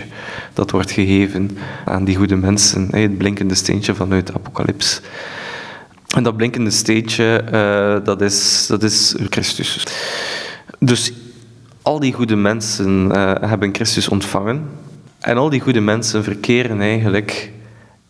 [0.54, 2.88] dat wordt gegeven aan die goede mensen.
[2.92, 5.02] Het blinkende steentje vanuit Apocalyps.
[6.16, 9.84] En dat blinkende steentje, uh, dat, is, dat is Christus.
[10.80, 11.14] Dus
[11.82, 14.70] al die goede mensen uh, hebben Christus ontvangen.
[15.20, 17.52] En al die goede mensen verkeren eigenlijk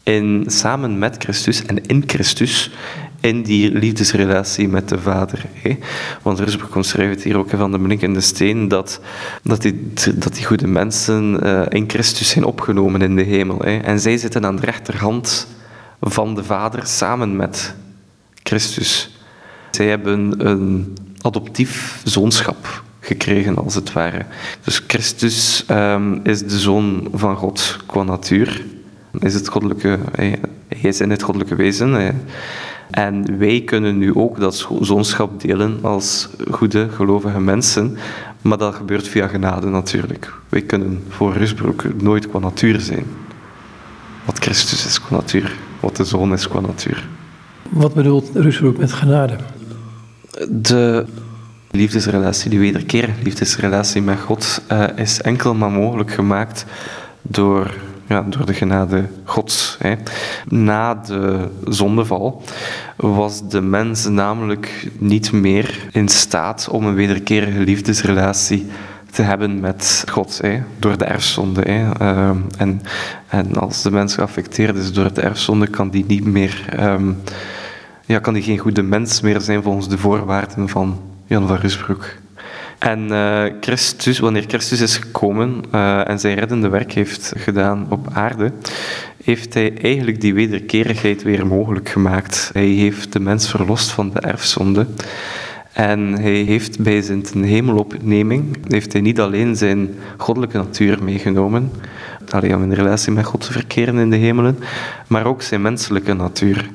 [0.08, 2.72] in, samen met Christus en in Christus
[3.20, 5.46] in die liefdesrelatie met de Vader.
[5.54, 5.78] Hè?
[6.22, 9.02] Want Rusbroek omschrijft hier ook van de blinkende steen dat,
[9.44, 13.60] dat, die, dat die goede mensen uh, in Christus zijn opgenomen in de hemel.
[13.60, 13.78] Hè?
[13.78, 15.48] En zij zitten aan de rechterhand
[16.02, 17.76] van de Vader samen met
[18.44, 19.18] Christus.
[19.72, 24.26] Zij hebben een adoptief zoonschap gekregen, als het ware.
[24.64, 28.66] Dus Christus um, is de zoon van God qua natuur.
[29.20, 31.92] Is het goddelijke, hij, hij is in het goddelijke wezen.
[31.92, 32.14] Hij,
[32.92, 37.98] en wij kunnen nu ook dat zoonschap delen als goede, gelovige mensen,
[38.42, 40.34] maar dat gebeurt via genade natuurlijk.
[40.50, 43.06] Wij kunnen voor Rusbroek nooit qua natuur zijn.
[44.26, 47.08] Wat Christus is qua natuur, wat de Zoon is qua natuur.
[47.70, 49.36] Wat bedoelt Rusbroek met genade?
[50.50, 51.06] De
[51.72, 56.66] liefdesrelatie, die wederkerige liefdesrelatie met God, uh, is enkel maar mogelijk gemaakt
[57.22, 57.74] door
[58.08, 59.78] ja, door de genade Gods.
[59.80, 59.96] Hè.
[60.48, 62.42] Na de zondeval
[62.96, 68.68] was de mens namelijk niet meer in staat om een wederkerige liefdesrelatie
[69.12, 71.62] te hebben met God, hè, door de erfzonde.
[71.62, 72.02] Hè.
[72.02, 72.82] Uh, en,
[73.28, 77.18] en als de mens geaffecteerd is door de erfzonde, kan die niet meer, um,
[78.06, 82.06] ja, kan die geen goede mens meer zijn volgens de voorwaarden van Jan van Rusbroek.
[82.78, 88.08] En uh, Christus, wanneer Christus is gekomen uh, en zijn reddende werk heeft gedaan op
[88.14, 88.52] aarde,
[89.24, 92.50] heeft hij eigenlijk die wederkerigheid weer mogelijk gemaakt.
[92.54, 94.86] Hij heeft de mens verlost van de erfzonde.
[95.74, 101.72] En hij heeft bij zijn hemelopneming heeft hij niet alleen zijn goddelijke natuur meegenomen,
[102.30, 104.60] alleen om in relatie met God te verkeren in de hemelen,
[105.08, 106.70] maar ook zijn menselijke natuur.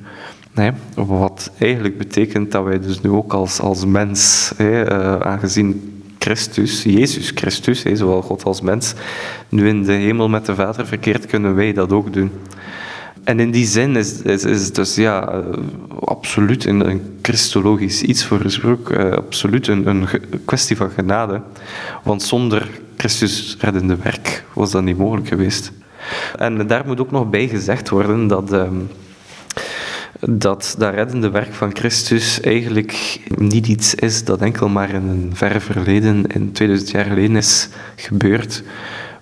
[0.55, 6.03] Nee, wat eigenlijk betekent dat wij dus nu ook als, als mens, hè, uh, aangezien
[6.19, 8.95] Christus, Jezus Christus, zowel God als mens,
[9.49, 12.31] nu in de hemel met de Vader verkeerd, kunnen wij dat ook doen.
[13.25, 15.39] En in die zin is, is, is dus ja, uh,
[16.01, 20.07] absoluut een, een, christologisch iets voor Rusbroek, uh, absoluut een, een
[20.45, 21.41] kwestie van genade.
[22.03, 25.73] Want zonder Christus reddende werk was dat niet mogelijk geweest.
[26.39, 28.53] En daar moet ook nog bij gezegd worden dat.
[28.53, 28.67] Uh,
[30.29, 35.31] dat dat reddende werk van Christus eigenlijk niet iets is dat enkel maar in een
[35.35, 38.63] verre verleden, in 2000 jaar geleden is gebeurd,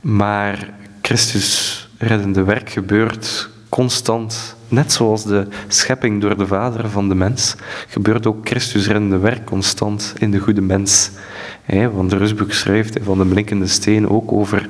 [0.01, 4.57] maar Christus reddende werk gebeurt constant.
[4.69, 7.55] Net zoals de schepping door de Vader van de mens,
[7.89, 11.11] gebeurt ook Christus reddende werk constant in de goede mens.
[11.93, 14.69] want de Rusboek schrijft van de blinkende steen ook over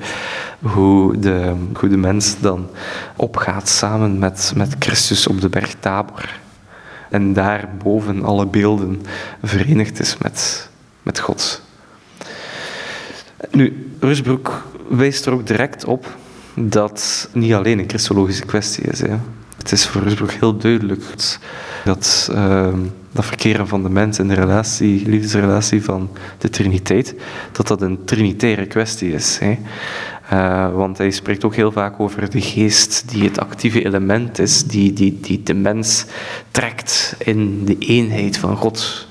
[0.62, 2.68] hoe de goede mens dan
[3.16, 6.38] opgaat samen met, met Christus op de berg Tabor.
[7.10, 9.02] En daar boven alle beelden
[9.42, 10.68] verenigd is met,
[11.02, 11.62] met God.
[13.50, 16.16] Nu, Rusbroek wijst er ook direct op
[16.54, 19.00] dat niet alleen een christologische kwestie is.
[19.00, 19.16] Hè.
[19.56, 21.02] Het is voor Rusbroek heel duidelijk
[21.84, 22.72] dat uh,
[23.12, 27.14] dat verkeren van de mens in de relatie, liefdesrelatie van de Triniteit,
[27.52, 29.38] dat dat een trinitaire kwestie is.
[29.38, 29.58] Hè.
[30.32, 34.64] Uh, want hij spreekt ook heel vaak over de geest die het actieve element is,
[34.64, 36.06] die, die, die de mens
[36.50, 39.06] trekt in de eenheid van God.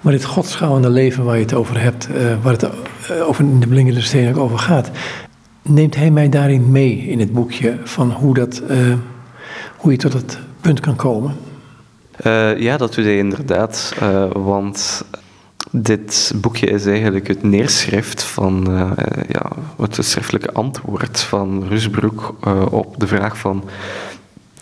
[0.00, 3.60] Maar dit godschouwende leven waar je het over hebt, uh, waar het uh, over in
[3.60, 4.90] de blinkende steen ook over gaat,
[5.62, 8.62] neemt hij mij daarin mee in het boekje van hoe, dat,
[9.76, 11.34] hoe je tot het punt kan komen?
[12.56, 13.94] ja, dat doet hij inderdaad.
[14.32, 15.04] want
[15.76, 18.90] dit boekje is eigenlijk het neerschrift van uh,
[19.28, 23.64] ja, het schriftelijke antwoord van Rusbroek uh, op de vraag van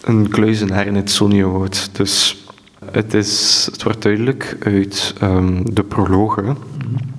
[0.02, 1.90] een kluizenaar in het Sonjewoud.
[1.92, 2.41] Dus
[2.90, 6.56] het, is, het wordt duidelijk uit um, de prologen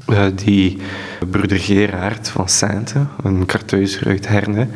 [0.10, 0.78] uh, die
[1.30, 4.68] broeder Gerard van Sainte, een kartuizer uit Herne,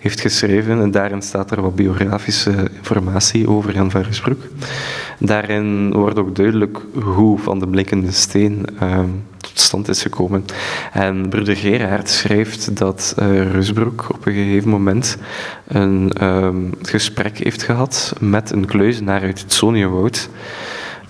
[0.00, 0.80] heeft geschreven.
[0.80, 4.04] En daarin staat er wat biografische informatie over Jan van.
[5.18, 8.98] Daarin wordt ook duidelijk hoe Van de Blinkende Steen uh,
[9.40, 10.44] tot stand is gekomen.
[10.92, 15.16] En broeder Gerard schrijft dat uh, Rusbroek op een gegeven moment
[15.66, 16.48] een uh,
[16.82, 20.28] gesprek heeft gehad met een kluizenaar uit het Soniewoud.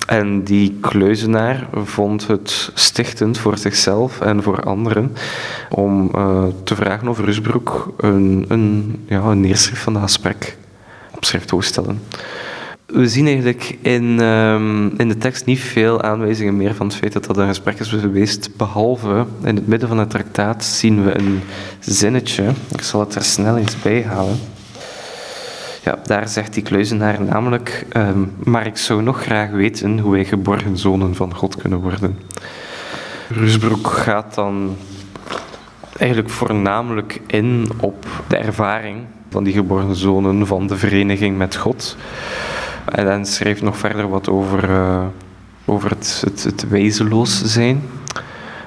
[0.06, 5.16] En die kluizenaar vond het stichtend voor zichzelf en voor anderen
[5.68, 10.56] om uh, te vragen of Rusbroek een, een, ja, een neerschrift van dat gesprek
[11.10, 12.00] op schrift wil stellen
[12.92, 17.12] we zien eigenlijk in, um, in de tekst niet veel aanwijzingen meer van het feit
[17.12, 21.18] dat dat een gesprek is geweest, behalve in het midden van het traktaat zien we
[21.18, 21.40] een
[21.78, 22.44] zinnetje.
[22.68, 24.38] Ik zal het er snel eens bij halen.
[25.84, 30.24] Ja, daar zegt die kluizenaar namelijk, um, maar ik zou nog graag weten hoe wij
[30.24, 32.18] geborgen zonen van God kunnen worden.
[33.28, 34.76] Rusbroek gaat dan
[35.96, 38.96] eigenlijk voornamelijk in op de ervaring
[39.30, 41.96] van die geboren zonen van de vereniging met God.
[42.90, 45.04] En dan schrijft nog verder wat over, uh,
[45.64, 47.82] over het, het, het wezenloos zijn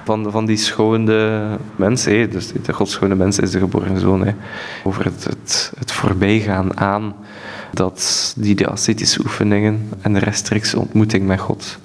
[0.03, 2.05] van, van die schone mens.
[2.05, 2.27] Hè.
[2.27, 4.33] Dus de godschone mens is de geboren zoon.
[4.83, 7.15] Over het, het, het voorbijgaan aan
[7.73, 11.77] dat die de ascetische oefeningen en de rechtstreekse ontmoeting met God.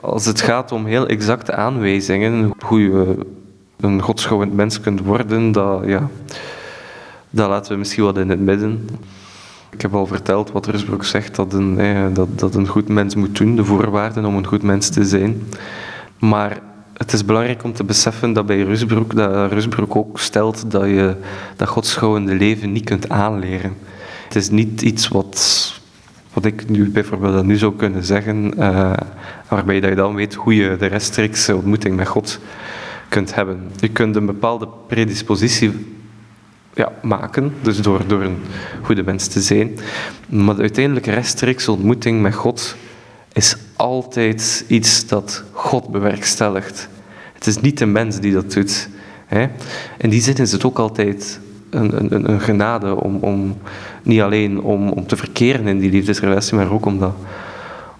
[0.00, 3.16] Als het gaat om heel exacte aanwijzingen hoe je
[3.80, 6.08] een godschouwend mens kunt worden, dat, ja,
[7.30, 8.88] dat laten we misschien wat in het midden.
[9.74, 11.78] Ik heb al verteld wat Rusbroek zegt, dat een,
[12.14, 15.42] dat, dat een goed mens moet doen, de voorwaarden om een goed mens te zijn.
[16.18, 16.60] Maar
[16.92, 21.16] het is belangrijk om te beseffen dat bij Rusbroek, dat Rusbroek ook stelt dat je
[21.56, 23.76] dat godschouwende leven niet kunt aanleren.
[24.24, 25.72] Het is niet iets wat,
[26.32, 28.92] wat ik nu bijvoorbeeld nu zou kunnen zeggen, uh,
[29.48, 32.40] waarbij dat je dan weet hoe je de rechtstreekse ontmoeting met God
[33.08, 33.70] kunt hebben.
[33.76, 35.72] Je kunt een bepaalde predispositie
[36.74, 38.38] ja, maken, dus door, door een
[38.82, 39.78] goede mens te zijn.
[40.28, 42.76] Maar de uiteindelijke rechtstreekse ontmoeting met God
[43.32, 46.88] is altijd iets dat God bewerkstelligt.
[47.32, 48.88] Het is niet de mens die dat doet.
[49.26, 49.46] Hè?
[49.98, 53.56] In die zin is het ook altijd een, een, een genade om, om
[54.02, 57.14] niet alleen om, om te verkeren in die liefdesrelatie, maar ook om dat,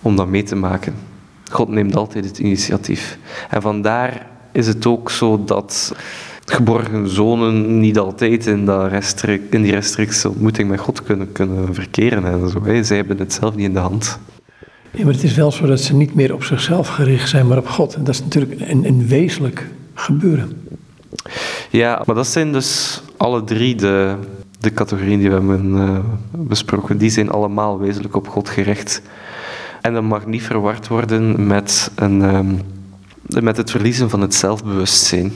[0.03, 0.95] om dat mee te maken.
[1.51, 3.19] God neemt altijd het initiatief.
[3.51, 5.95] En vandaar is het ook zo dat
[6.45, 12.25] geborgen zonen niet altijd in, dat in die rechtstreekse ontmoeting met God kunnen, kunnen verkeren.
[12.25, 12.65] En zo.
[12.65, 12.85] Hè.
[12.85, 14.19] Zij hebben het zelf niet in de hand.
[14.91, 17.59] Ja, maar het is wel zo dat ze niet meer op zichzelf gericht zijn, maar
[17.59, 17.95] op God.
[17.95, 20.67] En dat is natuurlijk een, een wezenlijk gebeuren.
[21.71, 24.17] Ja, maar dat zijn dus alle drie de,
[24.61, 25.99] de categorieën die we hebben uh,
[26.31, 26.99] besproken.
[26.99, 29.03] Die zijn allemaal wezenlijk op God gericht.
[29.81, 32.61] En dat mag niet verward worden met, een, um,
[33.43, 35.33] met het verliezen van het zelfbewustzijn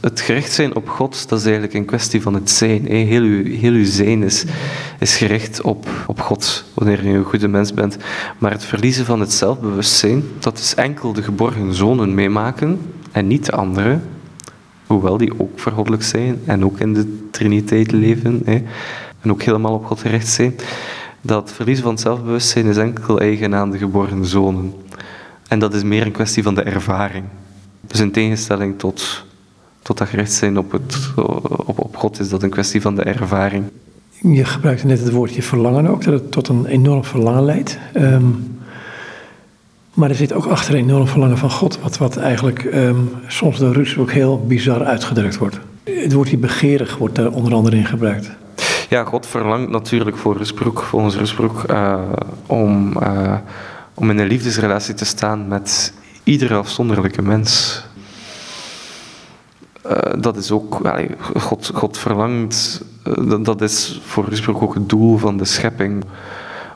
[0.00, 2.86] het gericht zijn op God, dat is eigenlijk een kwestie van het zijn.
[2.86, 4.44] Heel, uw, heel zijn is,
[4.98, 7.96] is gericht op, op God, wanneer je een goede mens bent.
[8.38, 12.80] Maar het verliezen van het zelfbewustzijn, dat is enkel de geborgen zonen meemaken
[13.12, 14.02] en niet de anderen.
[14.86, 18.42] Hoewel die ook vergoddelijk zijn en ook in de Triniteit leven
[19.20, 20.54] en ook helemaal op God gericht zijn.
[21.20, 24.74] Dat verliezen van het zelfbewustzijn is enkel eigen aan de geboren zonen.
[25.48, 27.24] En dat is meer een kwestie van de ervaring.
[27.80, 29.24] Dus in tegenstelling tot
[29.82, 33.02] tot dat gericht zijn op, het, op, op God is dat een kwestie van de
[33.02, 33.64] ervaring.
[34.22, 37.78] Je gebruikte net het woordje verlangen ook, dat het tot een enorm verlangen leidt.
[37.92, 38.24] Ehm,
[39.94, 43.58] maar er zit ook achter een enorm verlangen van God, wat, wat eigenlijk um, soms
[43.58, 45.58] door Rus ook heel bizar uitgedrukt wordt.
[45.84, 48.30] Het woordje begeerig wordt daar onder andere in gebruikt.
[48.88, 52.00] Ja, God verlangt natuurlijk voor Rusbroek, volgens Rusbroek, uh,
[52.46, 53.34] om, uh,
[53.94, 55.92] om in een liefdesrelatie te staan met
[56.24, 57.82] iedere afzonderlijke mens.
[59.82, 60.80] Eh, dat is ook,
[61.36, 62.84] God, God verlangt,
[63.18, 66.04] uh, dat is voor Rusbroek ook het doel van de schepping.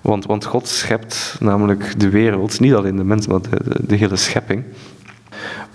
[0.00, 4.16] Want, want God schept namelijk de wereld, niet alleen de mens, maar de, de, hele
[4.16, 4.64] schepping.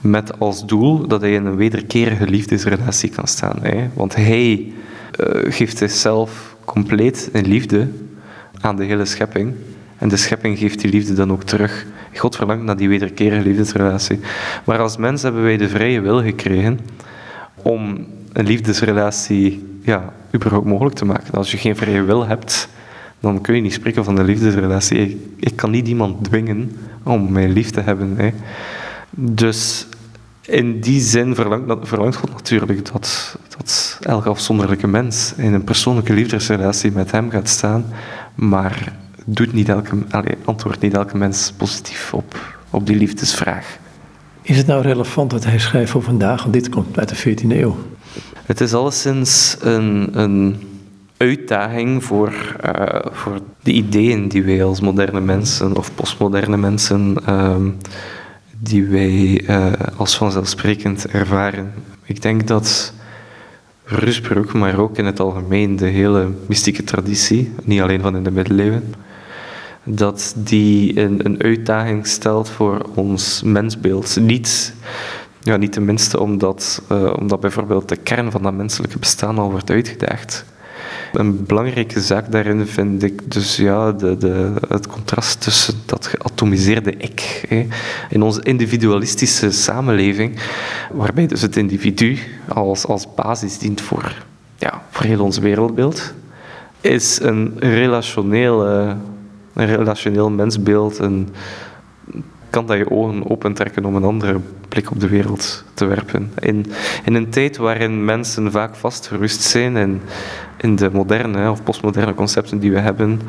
[0.02, 3.58] Met als doel dat hij in een wederkerige liefdesrelatie kan staan.
[3.62, 3.90] Hè?
[3.94, 4.74] Want hij
[5.20, 7.88] uh, geeft zichzelf compleet in liefde
[8.62, 9.54] aan de hele schepping.
[9.98, 11.86] En de schepping geeft die liefde dan ook terug.
[12.14, 14.20] God verlangt naar die wederkerige liefdesrelatie.
[14.66, 16.80] Maar als mens hebben wij de vrije wil gekregen
[17.62, 21.34] om een liefdesrelatie ja, überhaupt mogelijk te maken.
[21.34, 22.70] Als je geen vrije wil hebt,
[23.20, 25.32] dan kun je niet spreken van een liefdesrelatie.
[25.38, 28.14] Ik, kan niet iemand dwingen om mij lief te hebben.
[28.18, 28.32] Hè.
[29.12, 29.88] Dus
[30.42, 36.92] in die zin verlangt, God natuurlijk dat, dat elke afzonderlijke mens in een persoonlijke liefdesrelatie
[36.92, 37.86] met hem gaat staan,
[38.36, 38.94] maar
[39.26, 39.98] doet niet elke,
[40.46, 43.78] antwoordt niet elke mens positief op, op die liefdesvraag.
[44.50, 46.42] Is het nou relevant wat hij schrijft voor vandaag?
[46.42, 47.78] Want dit komt uit de 14e eeuw.
[48.46, 50.56] Het is alleszins een, een
[51.18, 57.78] uitdaging voor, uh, voor de ideeën die wij als moderne mensen of postmoderne mensen, um,
[58.60, 61.74] die wij uh, als vanzelfsprekend ervaren.
[62.04, 62.94] Ik denk dat
[63.84, 68.32] Rusbroek, maar ook in het algemeen de hele mystieke traditie, niet alleen van in de
[68.32, 68.94] middeleeuwen,
[69.96, 74.18] dat die een, een uitdaging stelt voor ons mensbeeld.
[74.20, 74.74] Niet,
[75.42, 79.70] ja, niet tenminste omdat, uh, omdat bijvoorbeeld de kern van dat menselijke bestaan al wordt
[79.70, 80.46] uitgedaagd.
[81.14, 86.92] Een belangrijke zaak daarin vind ik dus ja, de, de, het contrast tussen dat geatomiseerde
[86.98, 87.68] ik hè,
[88.10, 90.40] in onze individualistische samenleving,
[90.92, 92.18] waarbij dus het individu
[92.48, 94.26] als, als basis dient voor,
[94.58, 96.14] ja, voor heel ons wereldbeeld,
[96.82, 98.98] is een relationele
[99.60, 101.30] een relationeel mensbeeld, een
[102.50, 104.40] kan dat je ogen opentrekken om een andere
[104.70, 106.34] blik op de wereld te werpen.
[106.40, 106.66] In,
[107.06, 110.02] in een tijd waarin mensen vaak vastgerust zijn in,
[110.58, 113.22] in de moderne of postmoderne concepten die we hebben,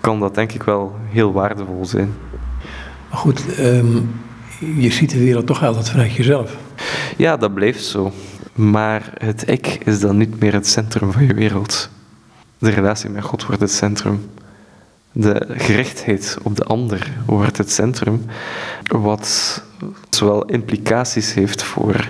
[0.00, 2.14] kan dat denk ik wel heel waardevol zijn.
[3.10, 3.96] Maar goed, ehm,
[4.76, 6.56] je ziet de wereld toch altijd vanuit jezelf.
[7.16, 8.12] Ja, dat blijft zo.
[8.54, 11.90] Maar het ik is dan niet meer het centrum van je wereld.
[12.58, 14.20] De relatie met God wordt het centrum.
[15.16, 18.24] De gerichtheid op de ander wordt het centrum.
[18.86, 19.62] Wat
[20.10, 22.08] zowel implicaties heeft voor,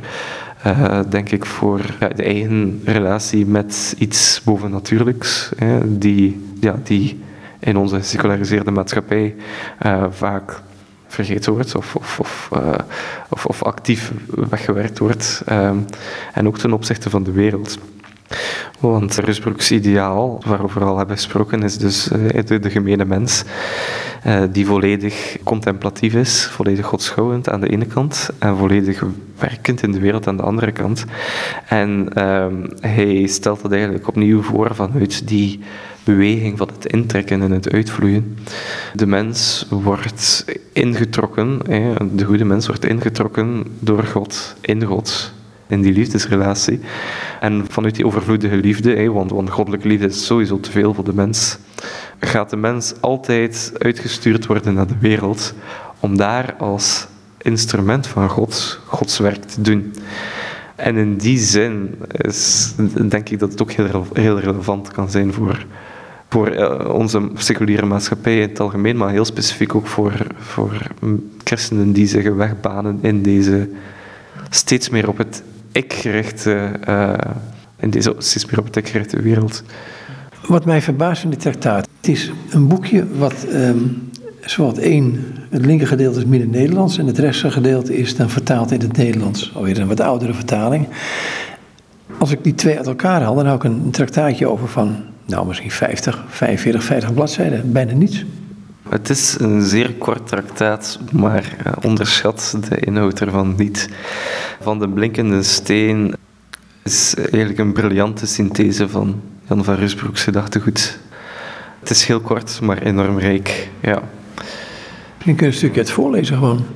[0.67, 5.51] uh, denk ik, voor ja, de eigen relatie met iets bovennatuurlijks.
[5.57, 7.21] Hè, die, ja, die
[7.59, 9.35] in onze geseculariseerde maatschappij
[9.87, 10.61] uh, vaak
[11.07, 12.75] vergeten wordt of, of, of, uh,
[13.29, 15.43] of, of, actief weggewerkt wordt.
[16.33, 17.79] En ook ten opzichte van de wereld.
[18.81, 23.45] Want Rusbroeks ideaal, waarover we al hebben gesproken, is dus uh, de, de gemene mens.
[24.27, 29.05] Uh, die volledig contemplatief is, volledig godschouwend aan de ene kant en volledig
[29.39, 31.05] werkend in de wereld aan de andere kant.
[31.69, 32.47] En uh,
[32.81, 35.61] hij stelt dat eigenlijk opnieuw voor vanuit die
[36.05, 38.39] beweging van het intrekken en het uitvloeien.
[38.95, 41.59] De mens wordt ingetrokken,
[42.17, 45.33] de goede mens wordt ingetrokken door God, in God,
[45.75, 46.81] in die liefdesrelatie.
[47.41, 51.15] En vanuit die overvloedige liefde, want, want goddelijke liefde is sowieso te veel voor de
[51.15, 51.59] mens,
[52.21, 55.55] gaat de mens altijd uitgestuurd worden naar de wereld
[56.01, 57.07] om daar als
[57.39, 59.95] instrument van God Gods werk te doen.
[60.77, 62.73] En in die zin is,
[63.09, 65.67] denk ik dat het ook heel, heel relevant kan zijn voor
[66.35, 70.91] voor eh, onze seculiere maatschappij in het algemeen, maar heel specifiek ook voor, voor
[71.45, 73.69] christenen die zich wegbanen in deze
[74.51, 75.43] steeds meer op het
[75.75, 77.13] ik gerichte, uh,
[77.77, 78.15] in deze
[78.73, 79.63] ik gerichte wereld.
[80.47, 84.11] Wat mij verbaast in dit traktaat, het is een boekje wat um,
[84.41, 88.73] zowat één, het linker gedeelte is midden Nederlands en het rechter gedeelte is dan vertaald
[88.73, 90.89] in het Nederlands, alweer een wat oudere vertaling.
[92.19, 94.97] Als ik die twee uit elkaar haal, dan hou ik een traktaatje over van
[95.27, 98.25] nou, misschien 50, 45, 50 bladzijden, bijna niets.
[98.89, 103.89] Het is een zeer kort traktaat, maar uh, onderschat de inhoud ervan niet.
[104.61, 106.15] Van de blinkende steen
[106.83, 110.99] is eigenlijk een briljante synthese van Jan van Rusbroek's gedachtegoed.
[111.81, 113.69] Het is heel kort, maar enorm rijk.
[113.81, 114.03] Ja.
[115.25, 116.67] Je een stukje het voorlezen gewoon.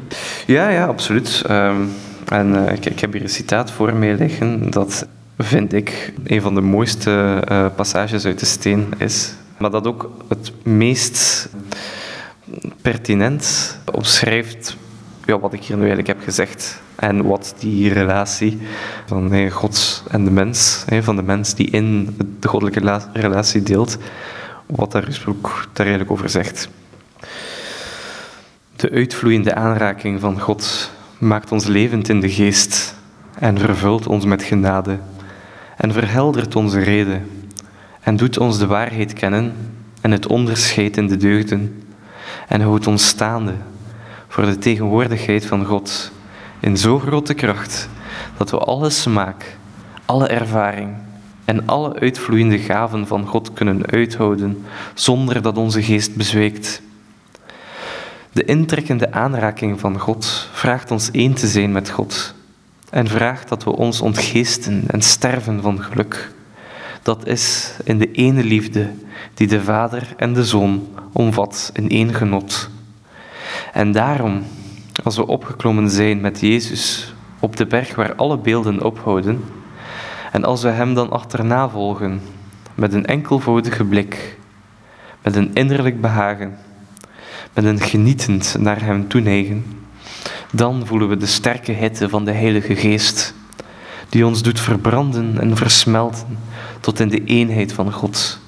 [0.47, 1.45] Ja, ja, absoluut.
[1.51, 1.91] Um,
[2.29, 5.07] en uh, ik, ik, heb hier een citaat voor mij liggen dat
[5.39, 9.35] vind ik een van de mooiste uh, passages uit de steen is.
[9.59, 11.49] Maar dat ook het meest
[12.83, 14.77] pertinent omschrijft
[15.25, 16.83] ja, wat ik hier nu eigenlijk heb gezegd.
[16.95, 18.59] En wat die relatie
[19.07, 23.99] van God en de mens, van de mens die in de goddelijke relatie deelt,
[24.67, 26.69] wat daar Rusbroek daar eigenlijk over zegt.
[28.77, 32.95] De uitvloeiende aanraking van God maakt ons levend in de geest
[33.39, 34.99] en vervult ons met genade
[35.77, 37.29] en verheldert onze reden
[38.01, 39.55] en doet ons de waarheid kennen
[40.01, 41.83] en het onderscheid in de deugden
[42.49, 43.55] en houdt ons staande
[44.29, 46.11] voor de tegenwoordigheid van God
[46.61, 47.89] in zo grote kracht
[48.37, 49.57] dat we alle smaak,
[50.05, 50.97] alle ervaring
[51.45, 56.83] en alle uitvloeiende gaven van God kunnen uithouden zonder dat onze geest bezweekt.
[58.33, 62.35] De intrekkende aanraking van God vraagt ons één te zijn met God
[62.91, 66.33] en vraagt dat we ons ontgeesten en sterven van geluk.
[67.03, 68.91] Dat is in de ene liefde
[69.39, 72.71] die de Vader en de Zoon omvat in één genot.
[73.73, 74.43] En daarom,
[75.05, 79.45] als we opgeklommen zijn met Jezus op de berg waar alle beelden ophouden,
[80.33, 82.21] en als we Hem dan achterna volgen
[82.75, 84.39] met een enkelvoudige blik,
[85.23, 86.59] met een innerlijk behagen,
[87.55, 89.65] met een genietend naar Hem toeneigen,
[90.53, 93.35] dan voelen we de sterke hitte van de Heilige Geest,
[94.09, 96.39] die ons doet verbranden en versmelten
[96.81, 98.47] tot in de eenheid van God.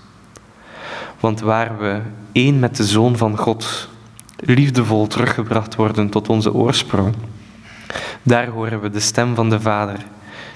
[1.20, 2.00] Want waar we
[2.32, 3.88] één met de Zoon van God,
[4.36, 7.14] liefdevol teruggebracht worden tot onze oorsprong,
[8.22, 9.98] daar horen we de stem van de Vader,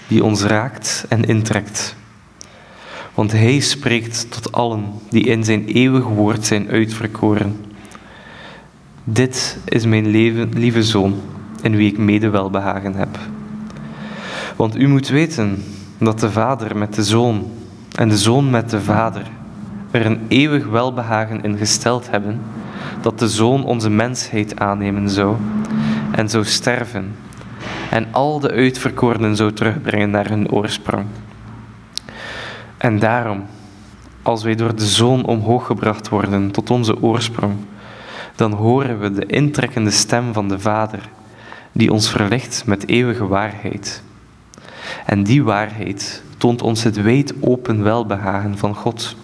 [0.09, 1.97] die ons raakt en intrekt.
[3.15, 7.65] Want Hij spreekt tot allen die in Zijn eeuwig woord zijn uitverkoren.
[9.05, 11.21] Dit is mijn leven, lieve Zoon,
[11.63, 13.19] in wie ik medewelbehagen heb.
[14.57, 15.65] Want u moet weten
[15.99, 17.51] dat de Vader met de Zoon
[17.95, 19.27] en de Zoon met de Vader
[19.95, 22.41] er een eeuwig welbehagen in gesteld hebben,
[23.01, 25.37] dat de Zoon onze mensheid aannemen zou
[26.11, 27.15] en zou sterven
[27.91, 31.05] en al de uitverkorenen zou terugbrengen naar hun oorsprong.
[32.77, 33.45] En daarom,
[34.23, 37.55] als wij door de Zoon omhoog gebracht worden tot onze oorsprong,
[38.35, 41.09] dan horen we de intrekkende stem van de Vader,
[41.73, 44.03] die ons verlicht met eeuwige waarheid.
[45.07, 49.17] En die waarheid toont ons het wijd open welbehagen van God,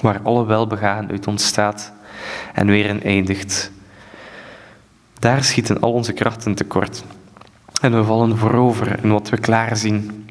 [0.00, 1.92] waar alle welbehagen uit ontstaat
[2.54, 3.70] en weer in eindigt.
[5.18, 7.04] Daar schieten al onze krachten tekort.
[7.80, 10.28] En we vallen voorover in wat we klaarzien.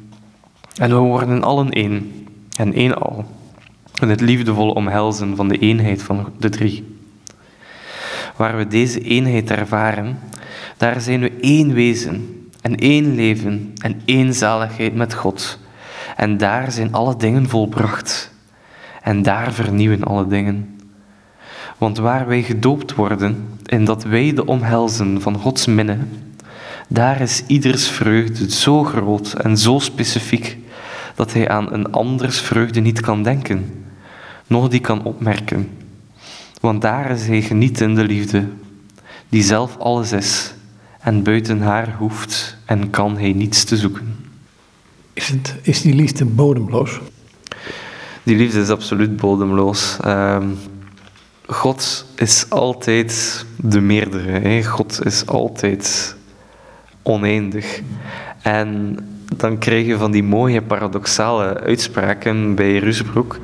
[0.76, 3.26] En we worden allen één, en één al,
[4.02, 6.98] in het liefdevolle omhelzen van de eenheid van de drie.
[8.36, 10.20] Waar we deze eenheid ervaren,
[10.78, 15.60] daar zijn we één wezen en één leven en één zaligheid met God.
[16.16, 18.34] En daar zijn alle dingen volbracht.
[19.06, 20.80] En daar vernieuwen alle dingen.
[21.78, 25.98] Want waar wij gedoopt worden, in dat wij de omhelzen van Gods minne,
[26.88, 30.58] daar is ieders vreugde zo groot en zo specifiek
[31.16, 33.86] dat hij aan een anders vreugde niet kan denken,
[34.48, 35.70] nog die kan opmerken.
[36.62, 38.48] Want daar is hij genietende liefde,
[39.30, 40.54] die zelf alles is
[41.00, 44.16] en buiten haar hoeft en kan hij niets te zoeken.
[45.14, 47.00] Is, het, is die liefde bodemloos?
[48.26, 49.98] Die liefde is absoluut bodemloos.
[50.02, 50.48] Ehm,
[51.46, 54.32] God is altijd de meerdere.
[54.32, 54.64] Hè?
[54.64, 56.16] God is altijd
[57.04, 57.82] oneindig.
[58.42, 58.98] En
[59.36, 63.38] dan krijg je van die mooie paradoxale uitspraken bij Rusbroek.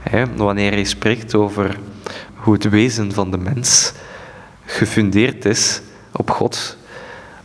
[0.00, 0.34] Hè?
[0.36, 1.78] Wanneer hij spreekt over
[2.34, 3.92] hoe het wezen van de mens
[4.64, 5.80] gefundeerd is
[6.12, 6.76] op God,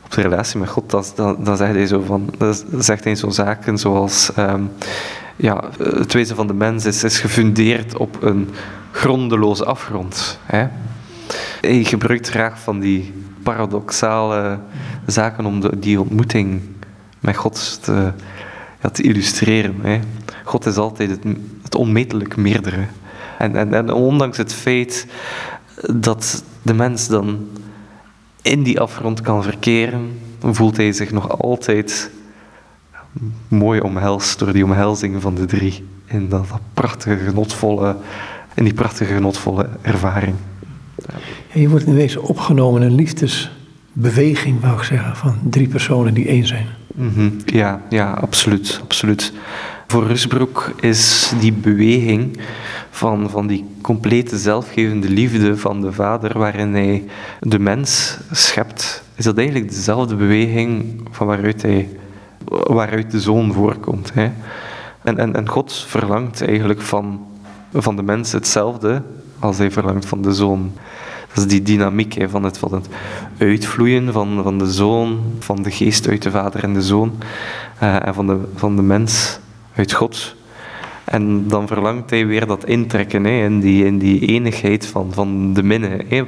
[0.06, 3.30] op de relatie met God, dan, dan, zegt hij zo van, dan zegt hij zo
[3.30, 4.64] zaken zoals ehm,
[5.36, 8.50] ja, het wezen van de mens is, is gefundeerd op een
[8.92, 10.40] grondeloze afgrond.
[10.46, 10.68] Hè?
[11.62, 13.14] Hij gebruikt graag van die
[13.44, 14.60] paradoxale
[15.06, 16.62] zaken om die ontmoeting
[17.20, 18.12] met God te,
[18.82, 19.76] ja, te illustreren.
[19.82, 20.00] Hè?
[20.44, 21.24] God is altijd het,
[21.64, 22.86] het onmetelijk meerdere.
[23.38, 25.08] En, en, en ondanks het feit
[25.94, 27.48] dat de mens dan
[28.42, 32.12] in die afgrond kan verkeren, voelt hij zich nog altijd
[33.48, 35.84] mooi omhelst door die omhelzing van de drie.
[36.06, 37.96] In dat, prachtige, genotvolle,
[38.54, 40.36] in die prachtige, genotvolle ervaring.
[41.54, 46.14] Ja, je wordt in wezen opgenomen in een liefdesbeweging, wou ik zeggen, van drie personen
[46.14, 46.66] die één zijn.
[46.96, 49.34] Mm Ja, ja, absoluut, absoluut.
[49.88, 52.40] Voor Rusbroek is die beweging
[52.90, 57.04] van, van die complete zelfgevende liefde van de vader, waarin hij
[57.40, 61.90] de mens schept, is dat eigenlijk dezelfde beweging van waaruit, hij,
[62.48, 64.14] waaruit de zoon voorkomt.
[64.14, 64.32] Hè?
[65.04, 67.26] En, en, en God verlangt eigenlijk van,
[67.74, 69.02] van de mens hetzelfde
[69.40, 70.72] als hij verlangt van de zoon.
[71.28, 72.88] Dat is die dynamiek hè, van, het, van het
[73.38, 77.14] uitvloeien van, van de zoon, van de geest uit de vader en de zoon,
[77.84, 79.40] uh, en van de, van de mens
[79.76, 80.36] uit God.
[81.12, 85.54] En dan verlangt hij weer dat intrekken hè, in, die, in die enigheid van, van
[85.54, 86.06] de minne.
[86.08, 86.24] Hè.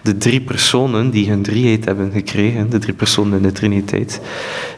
[0.00, 4.20] De drie personen die hun drieheid hebben gekregen, de drie personen in de Triniteit,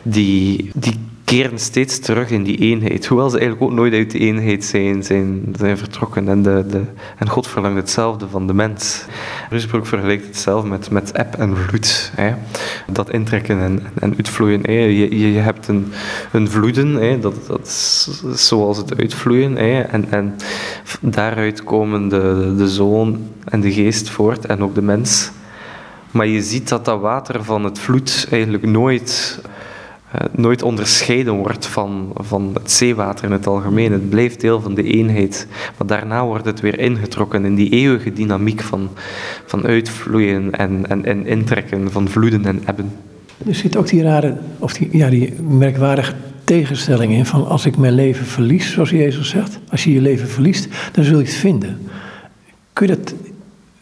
[0.02, 0.94] die, die
[1.26, 3.06] keren steeds terug in die eenheid.
[3.06, 6.28] Hoewel ze eigenlijk ook nooit uit die eenheid zijn, zijn, zijn vertrokken.
[6.28, 6.82] En, de, de,
[7.18, 9.04] en God verlangt hetzelfde van de mens.
[9.50, 12.12] Rusbroek vergelijkt het zelf met, met eb en vloed.
[12.14, 12.34] Hè.
[12.86, 14.60] Dat intrekken en, en uitvloeien.
[14.62, 14.72] Hè.
[14.72, 15.92] Je, je hebt een,
[16.32, 17.18] een vloeden, hè.
[17.18, 19.56] Dat, dat is zoals het uitvloeien.
[19.56, 19.80] Hè.
[19.80, 20.36] En, en
[21.00, 25.30] daaruit komen de, de zoon en de geest voort en ook de mens.
[26.10, 29.40] Maar je ziet dat dat water van het vloed eigenlijk nooit
[30.32, 33.92] nooit onderscheiden wordt van, van het zeewater in het algemeen.
[33.92, 35.46] Het blijft deel van de eenheid.
[35.78, 38.88] Maar daarna wordt het weer ingetrokken in die eeuwige dynamiek van,
[39.46, 42.92] van uitvloeien en, en, en intrekken, van vloeden en ebben.
[43.46, 46.14] Er zit ook die rare, of die, ja, die merkwaardige
[46.44, 49.58] tegenstelling in van als ik mijn leven verlies, zoals Jezus zegt.
[49.70, 51.78] Als je je leven verliest, dan zul je het vinden.
[52.72, 53.14] Kun je dat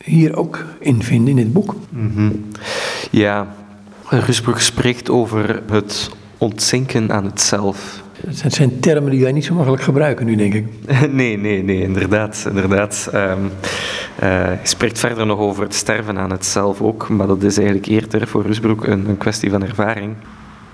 [0.04, 1.74] hier ook in vinden in dit boek?
[1.88, 2.44] Mm -hmm.
[3.10, 3.54] Ja,
[4.08, 6.10] Rusbroek spreekt over het
[6.44, 8.02] ontzinken aan het zelf.
[8.26, 10.66] Het zijn termen die wij niet zo makkelijk gebruiken nu, denk ik.
[11.10, 12.44] nee, nee, nee, inderdaad.
[12.48, 13.10] inderdaad.
[13.14, 13.50] Um, uh,
[14.18, 17.86] hij spreekt verder nog over het sterven aan het zelf ook, maar dat is eigenlijk
[17.86, 20.14] eerder voor Rusbroek een, een kwestie van ervaring.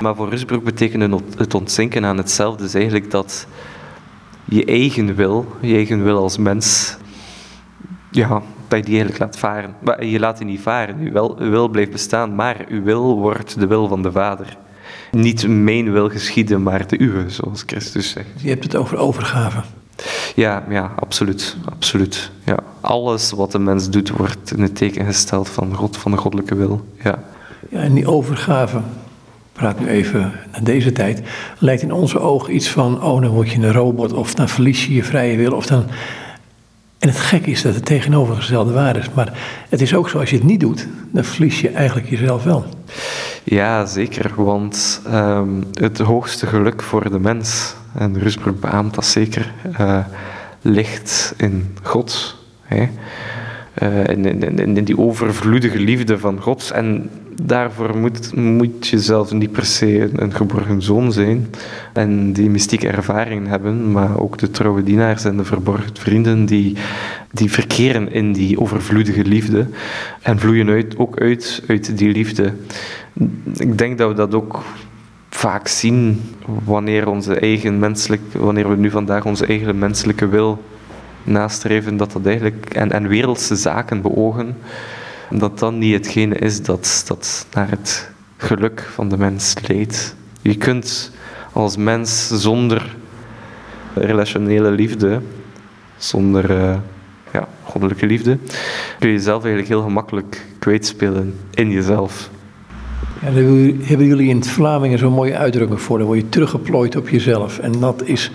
[0.00, 3.46] Maar voor Rusbroek betekent het ontzinken aan het zelf dus eigenlijk dat
[4.44, 6.96] je eigen wil, je eigen wil als mens,
[8.10, 9.74] ja, dat je die eigenlijk laat varen.
[9.80, 13.60] Maar je laat die niet varen, wil, uw wil blijft bestaan, maar uw wil wordt
[13.60, 14.56] de wil van de Vader.
[15.10, 18.28] Niet mijn wil geschieden, maar de uwe, zoals Christus zegt.
[18.36, 19.60] Je hebt het over overgave.
[20.34, 21.56] Ja, ja, absoluut.
[21.64, 22.30] absoluut.
[22.44, 22.56] Ja.
[22.80, 26.54] Alles wat de mens doet, wordt in het teken gesteld van God, van de goddelijke
[26.54, 26.86] wil.
[27.02, 27.18] Ja.
[27.68, 28.80] Ja, en die overgave,
[29.52, 31.22] praat nu even naar deze tijd,
[31.58, 34.86] lijkt in onze ogen iets van, oh, dan word je een robot, of dan verlies
[34.86, 35.84] je je vrije wil, of dan
[37.00, 39.10] En het gekke is dat het tegenovergestelde waar is.
[39.14, 39.38] Maar
[39.68, 42.64] het is ook zo, als je het niet doet, dan verlies je eigenlijk jezelf wel.
[43.44, 44.32] Ja, zeker.
[44.36, 49.98] Want ehm, het hoogste geluk voor de mens, en Rusbroek beaamt dat zeker, uh,
[50.62, 52.36] ligt in God.
[52.62, 52.88] Hè?
[53.82, 56.70] Uh, in, in, in, die overvloedige liefde van God.
[56.70, 57.10] En
[57.42, 61.46] daarvoor moet, moet je zelf niet per se een geborgen zoon zijn
[61.92, 66.76] en die mystieke ervaring hebben, maar ook de trouwe dienaars en de verborgen vrienden die,
[67.30, 69.66] die verkeren in die overvloedige liefde
[70.22, 72.52] en vloeien uit, ook uit uit die liefde.
[73.56, 74.62] Ik denk dat we dat ook
[75.30, 76.20] vaak zien
[76.64, 80.62] wanneer, onze eigen menselijk, wanneer we nu vandaag onze eigen menselijke wil
[81.22, 84.56] nastreven, dat dat eigenlijk, en, en wereldse zaken beogen,
[85.30, 90.14] dat dat niet hetgene is dat, dat naar het geluk van de mens leidt.
[90.42, 91.12] Je kunt
[91.52, 92.96] als mens zonder
[93.94, 95.20] relationele liefde,
[95.96, 96.76] zonder uh,
[97.32, 98.38] ja, goddelijke liefde,
[98.98, 102.30] kun je jezelf eigenlijk heel gemakkelijk kwijtspelen in jezelf.
[103.22, 103.44] Ja, daar
[103.82, 105.98] hebben jullie in het Vlamingen zo'n mooie uitdrukking voor.
[105.98, 107.58] Dan word je teruggeplooid op jezelf.
[107.58, 108.30] En dat is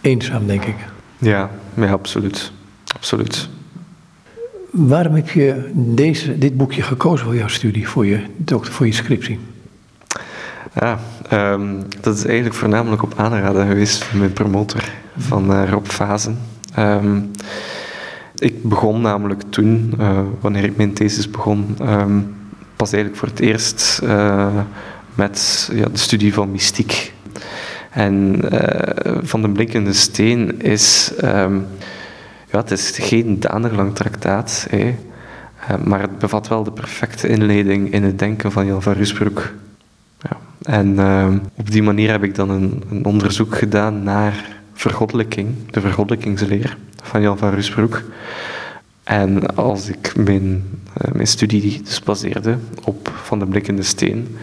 [0.00, 0.76] eenzaam, denk ik.
[1.18, 2.52] Ja, ja absoluut.
[2.94, 3.48] absoluut.
[4.70, 8.20] Waarom heb je deze, dit boekje gekozen voor jouw studie, voor je,
[8.60, 9.38] voor je scriptie?
[10.74, 10.98] Ja,
[11.32, 14.82] um, dat is eigenlijk voornamelijk op aanraden geweest van mijn promotor,
[15.16, 16.38] van uh, Rob Fazen.
[16.78, 17.30] Um,
[18.34, 22.34] ik begon namelijk toen, uh, wanneer ik mijn thesis begon, um,
[22.76, 24.60] pas eigenlijk voor het eerst uh,
[25.14, 27.12] met ja, de studie van mystiek.
[27.90, 28.40] En
[29.22, 31.12] Van de Blinkende Steen is
[32.52, 34.94] ja, het is geen danig traktaat, hè,
[35.66, 39.52] eh, maar het bevat wel de perfecte inleiding in het denken van Jan van Rusbroek.
[40.18, 40.36] Ja.
[40.62, 45.80] En uh, op die manier heb ik dan een, een, onderzoek gedaan naar vergoddelijking, de
[45.80, 48.02] vergoddelijkingsleer van Jan van Rusbroek.
[49.04, 50.64] En als ik mijn,
[51.02, 54.36] uh, mijn studie dus baseerde op Van de Blikkende Steen,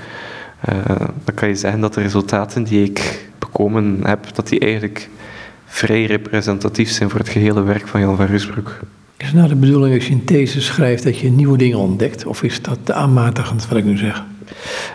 [1.23, 5.09] dan kan je zeggen dat de resultaten die ik bekomen heb, dat die eigenlijk
[5.67, 8.79] vrij representatief zijn voor het gehele werk van Jan van Rusbroek.
[9.17, 12.25] Is het nou de bedoeling als je een thesis schrijft dat je nieuwe dingen ontdekt?
[12.25, 14.23] Of is dat te aanmatigend wat ik nu zeg?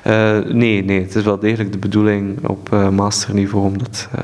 [0.07, 4.23] Uh, nee, nee, het is wel degelijk de bedoeling op uh, masterniveau om dat, uh,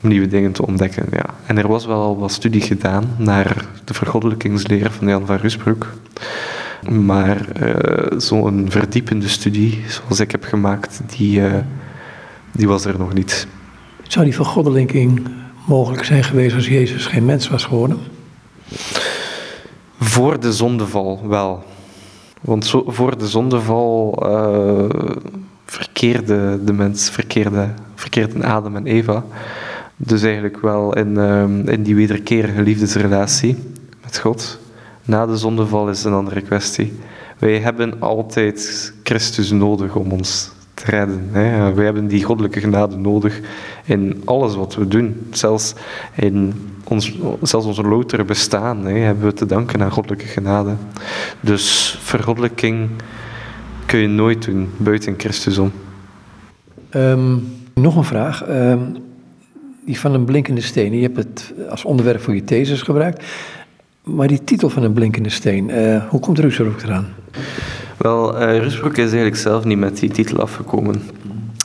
[0.00, 1.06] nieuwe dingen te ontdekken.
[1.10, 1.24] Ja.
[1.46, 5.86] En er was wel al wat studie gedaan naar de vergoddelijkingsleer van Jan van Rusbroek.
[6.90, 7.46] Maar
[8.16, 11.42] zo'n verdiepende studie, zoals ik heb gemaakt, die,
[12.52, 13.46] die was er nog niet.
[14.02, 15.22] Zou die vergoddelijking
[15.66, 17.98] mogelijk zijn geweest als Jezus geen mens was geworden?
[19.98, 21.64] Voor de zondeval wel.
[22.40, 24.84] Want voor de zondeval uh,
[25.64, 29.24] verkeerde de mens, verkeerde, verkeerden Adam en Eva.
[29.96, 31.42] Dus eigenlijk wel in, uh,
[31.74, 33.56] in die wederkerige liefdesrelatie
[34.02, 34.58] met God.
[35.04, 36.92] Na de zondeval is een andere kwestie.
[37.38, 40.50] Wij hebben altijd Christus nodig om ons
[40.84, 41.28] redden.
[41.32, 41.74] Hè.
[41.74, 43.40] Wij hebben die goddelijke genade nodig
[43.84, 45.26] in alles wat we doen.
[45.30, 45.74] Zelfs
[46.14, 46.52] in
[46.84, 50.74] ons, zelfs ons loutere bestaan hè, hebben we te danken aan goddelijke genade.
[51.40, 52.88] Dus vergoddelijking
[53.86, 55.72] kun je nooit doen buiten Christus om.
[56.96, 58.48] Um, nog een vraag.
[58.48, 58.96] Um,
[59.86, 60.92] die van een blinkende steen.
[60.92, 63.24] Je hebt het als onderwerp voor je thesis gebruikt.
[64.02, 67.06] Maar die titel van een blinkende steen, uh, hoe komt Rusbroek eraan?
[68.02, 71.02] Wel, uh, Rusbroek is eigenlijk zelf niet met die titel afgekomen.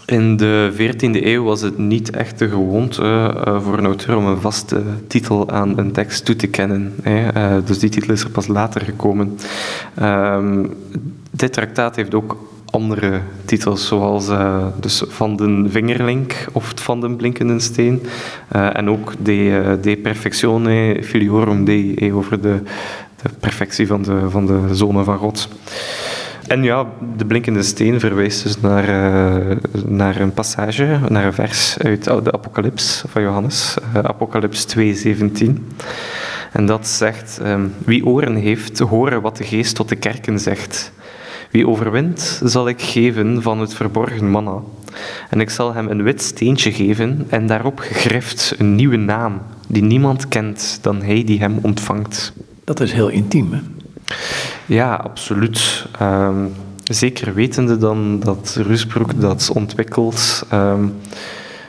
[0.06, 3.02] In de 14e eeuw was het niet echt de gewoonte
[3.48, 6.94] uh, voor een auteur om een vaste titel aan een tekst toe te kennen.
[7.02, 7.64] Hè.
[7.64, 9.38] Dus die titel is er pas later gekomen.
[10.00, 10.40] Uh,
[11.32, 14.30] dit traktaat heeft ook andere titels, zoals
[14.80, 18.02] dus Van den Vingerlink of Van den Blinkende Steen.
[18.50, 22.62] en ook De, de Perfectione Filiorum Dei, over de,
[23.22, 25.50] de perfectie van de, van de zonen van God.
[26.48, 26.88] En ja,
[27.18, 32.32] de blinkende steen verwijst dus naar, uh, naar een passage, naar een vers uit de
[32.32, 35.74] Apocalyps van Johannes, uh, Apocalyps 2:17.
[36.52, 40.92] En dat zegt: um, Wie oren heeft, horen wat de geest tot de kerken zegt.
[41.52, 44.60] Wie overwint, zal ik geven van het verborgen manna.
[45.30, 49.84] En ik zal hem een wit steentje geven en daarop gegrift een nieuwe naam, die
[49.84, 52.34] niemand kent dan hij die hem ontvangt.
[52.64, 53.60] Dat is heel intiem, hè?
[54.66, 55.86] Ja, absoluut.
[56.02, 56.54] Um,
[56.84, 60.46] zeker wetende dan dat Rusbroek dat ontwikkelt.
[60.54, 60.96] Um,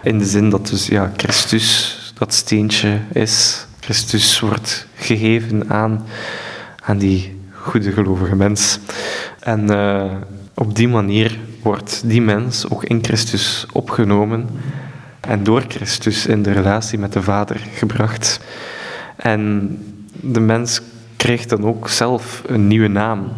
[0.03, 3.67] in de zin dat dus ja, Christus dat steentje is.
[3.81, 6.07] Christus wordt gegeven aan,
[6.85, 8.79] aan die goede gelovige mens.
[9.41, 10.13] En uh,
[10.55, 14.49] op die manier wordt die mens ook in Christus opgenomen
[15.21, 18.41] en door Christus in de relatie met de Vader gebracht.
[19.17, 19.77] En
[20.13, 20.81] de mens
[21.19, 23.29] kreeg dan ook zelf een nieuwe naam.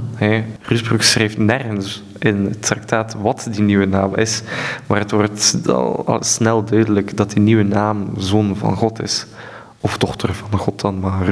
[0.62, 4.42] Rusbroek schreef nergens in het traktaat wat die nieuwe naam is,
[4.86, 9.26] maar het wordt al, snel duidelijk dat die nieuwe naam zoon van God is.
[9.80, 11.24] Of dochter van God dan, maar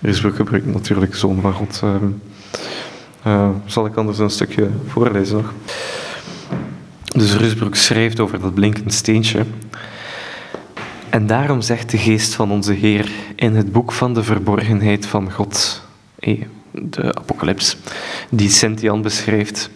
[0.00, 1.82] Rusbroek, gebruikt natuurlijk zoon van God.
[3.26, 5.52] Uh, zal ik anders een stukje voorlezen nog?
[7.06, 9.44] Dus Rusbroek schrijft over dat blinkend steentje.
[11.16, 15.32] En daarom zegt de geest van onze Heer in het boek van de verborgenheid van
[15.32, 15.82] God,
[16.70, 17.76] de Apocalyps,
[18.30, 19.70] die Sint-Jan beschrijft.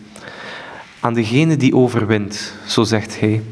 [1.01, 3.43] Aan degene die overwint, zo zegt hij,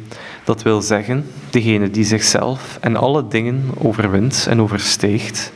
[0.45, 5.53] dat wil zeggen, degene die zichzelf en alle dingen overwint en oversteegt,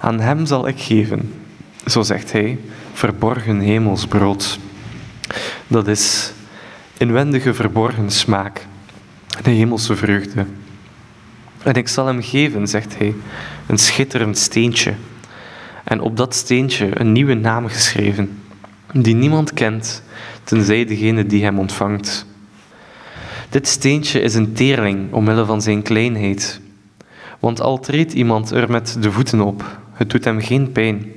[0.00, 1.34] aan hem zal ik geven,
[1.86, 2.58] zo zegt hij,
[2.92, 4.58] verborgen hemelsbrood.
[5.66, 6.32] Dat is
[6.96, 8.66] inwendige verborgen smaak,
[9.42, 10.46] de hemelse vreugde.
[11.68, 13.14] En ik zal hem geven, zegt hij,
[13.66, 14.94] een schitterend steentje.
[15.84, 18.42] En op dat steentje een nieuwe naam geschreven,
[18.92, 20.02] die niemand kent,
[20.44, 22.26] tenzij degene die hem ontvangt.
[23.48, 26.60] Dit steentje is een teerling omwille van zijn kleinheid.
[27.38, 31.12] Want al treedt iemand er met de voeten op, het doet hem geen pijn.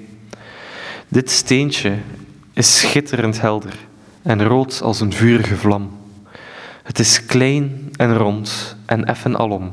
[1.08, 1.93] Dit steentje
[2.54, 3.74] is schitterend helder
[4.22, 5.91] en rood als een vurige vlam.
[6.84, 9.72] Het is klein en rond en effen alom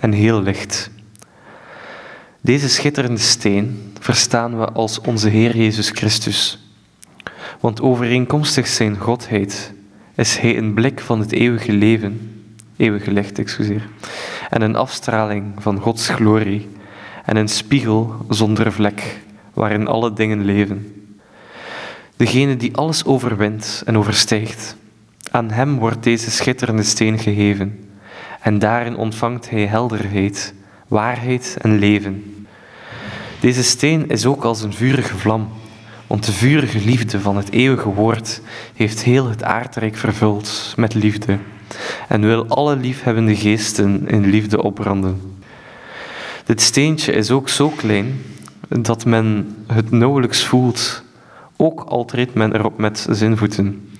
[0.00, 0.90] en heel licht.
[2.40, 6.58] Deze schitterende steen verstaan we als onze Heer Jezus Christus.
[7.60, 9.72] Want overeenkomstig zijn Godheid
[10.14, 12.42] is Hij een blik van het eeuwige leven,
[12.76, 13.88] eeuwige licht, excuseer,
[14.50, 16.68] en een afstraling van Gods glorie
[17.24, 19.20] en een spiegel zonder vlek
[19.52, 21.06] waarin alle dingen leven.
[22.16, 24.76] Degene die alles overwint en overstijgt,
[25.30, 27.85] aan hem wordt deze schitterende steen gegeven
[28.46, 30.54] en daarin ontvangt hij helderheid,
[30.88, 32.44] waarheid en leven.
[33.40, 35.48] Deze steen is ook als een vurige vlam,
[36.06, 38.40] want de vurige liefde van het eeuwige woord
[38.74, 41.38] heeft heel het aardrijk vervuld met liefde
[42.08, 45.38] en wil alle liefhebbende geesten in liefde opbranden.
[46.44, 48.22] Dit steentje is ook zo klein
[48.68, 51.02] dat men het nauwelijks voelt,
[51.56, 53.90] ook al treedt men erop met zijn voeten.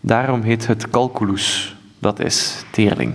[0.00, 3.14] Daarom heet het calculus, dat is teerling.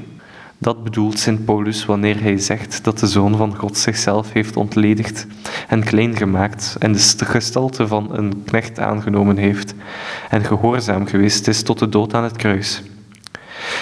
[0.59, 5.27] Dat bedoelt Sint Paulus wanneer hij zegt dat de Zoon van God zichzelf heeft ontledigd
[5.67, 9.73] en klein gemaakt en de gestalte van een knecht aangenomen heeft
[10.29, 12.83] en gehoorzaam geweest is tot de dood aan het kruis.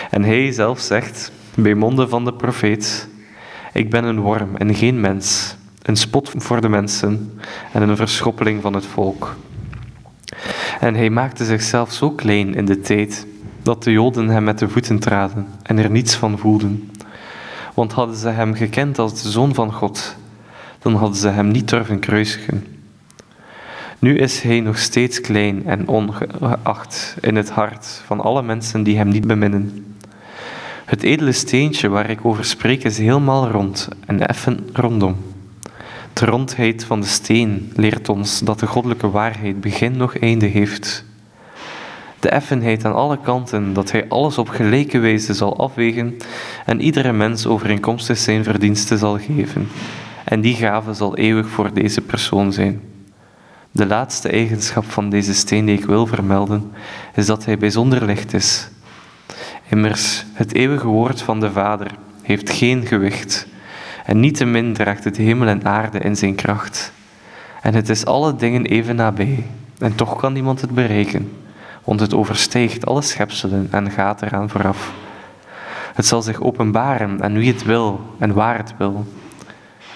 [0.09, 3.07] En hij zelf zegt, bij monden van de profeet,
[3.73, 7.39] ik ben een worm en geen mens, een spot voor de mensen
[7.71, 9.35] en een verschoppeling van het volk.
[10.79, 13.27] En hij maakte zichzelf zo klein in de tijd
[13.65, 16.91] dat de Joden hem met de voeten traden en er niets van voelden.
[17.73, 20.15] Want hadden ze hem gekend als de Zoon van God,
[20.79, 22.65] dan hadden ze hem niet durven kruisigen.
[23.99, 28.97] Nu is hij nog steeds klein en ongeacht in het hart van alle mensen die
[28.97, 29.95] hem niet beminnen.
[30.85, 35.15] Het edele steentje waar ik over spreek is helemaal rond en effen rondom.
[36.13, 41.04] De rondheid van de steen leert ons dat de goddelijke waarheid begin nog einde heeft
[42.25, 46.17] de effenheid aan alle kanten, dat hij alles op gelijke wijze zal afwegen
[46.65, 49.67] en iedere mens overeenkomstig zijn verdiensten zal geven.
[50.23, 52.81] En die gave zal eeuwig voor deze persoon zijn.
[53.71, 56.71] De laatste eigenschap van deze steen die ik wil vermelden,
[57.15, 58.69] is dat hij bijzonder licht is.
[59.69, 63.47] Immers, het eeuwige woord van de Vader heeft geen gewicht,
[64.05, 66.91] en niettemin draagt het hemel en aarde in zijn kracht.
[67.61, 69.43] En het is alle dingen even nabij,
[69.77, 71.43] en toch kan niemand het bereiken
[71.85, 74.93] want het overstijgt alle schepselen en gaat eraan vooraf.
[75.93, 79.05] Het zal zich openbaren aan wie het wil en waar het wil.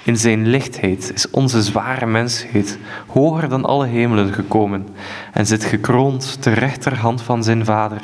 [0.04, 2.78] In zijn lichtheid is onze zware mensheid
[3.08, 4.88] hoger dan alle hemelen gekomen
[5.34, 8.02] en zit gekroond ter rechterhand van zijn Vader.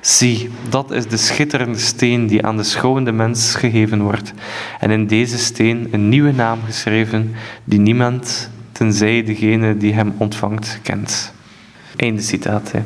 [0.00, 4.32] Zie, dat is de schitterende steen die aan de schouwende mens gegeven wordt,
[4.78, 10.78] en in deze steen een nieuwe naam geschreven die niemand, tenzij degene die hem ontvangt,
[10.82, 11.32] kent.
[11.96, 12.72] Einde citaat.
[12.72, 12.82] Hè.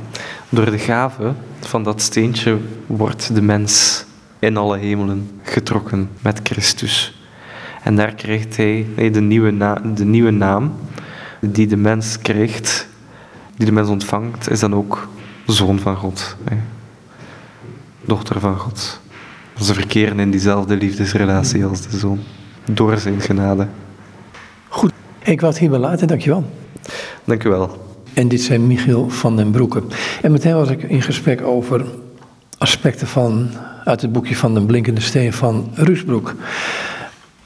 [0.48, 4.04] Door de gave van dat steentje wordt de mens
[4.38, 7.18] in alle hemelen getrokken met Christus.
[7.82, 10.74] En daar krijgt hij de nieuwe, de nieuwe naam
[11.40, 12.88] die de mens krijgt,
[13.56, 15.08] die de mens ontvangt, is dan ook
[15.46, 16.36] zoon van God.
[16.44, 16.56] Hè.
[18.00, 19.00] Dochter van God.
[19.60, 22.20] Ze verkeren in diezelfde liefdesrelatie als de zoon.
[22.64, 23.66] Door zijn genade.
[24.68, 24.92] Goed,
[25.22, 26.06] ik wil het hierbij laten.
[26.06, 26.50] Dankjewel.
[27.24, 27.83] Dank u wel.
[28.14, 29.82] En dit zijn Michiel van den Broeke.
[30.22, 31.84] En meteen was ik in gesprek over
[32.58, 33.50] aspecten van,
[33.84, 36.34] uit het boekje van de Blinkende Steen van Rusbroek.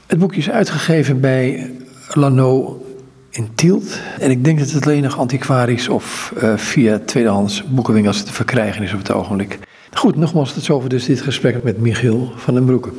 [0.07, 1.71] Het boekje is uitgegeven bij
[2.13, 2.81] Lano
[3.29, 3.99] in Tielt.
[4.19, 8.83] En ik denk dat het alleen nog antiquarisch of uh, via tweedehands boekenwinkels te verkrijgen
[8.83, 9.59] is op het ogenblik.
[9.93, 12.89] Goed, nogmaals tot zover dus dit gesprek met Michiel van den Broeke.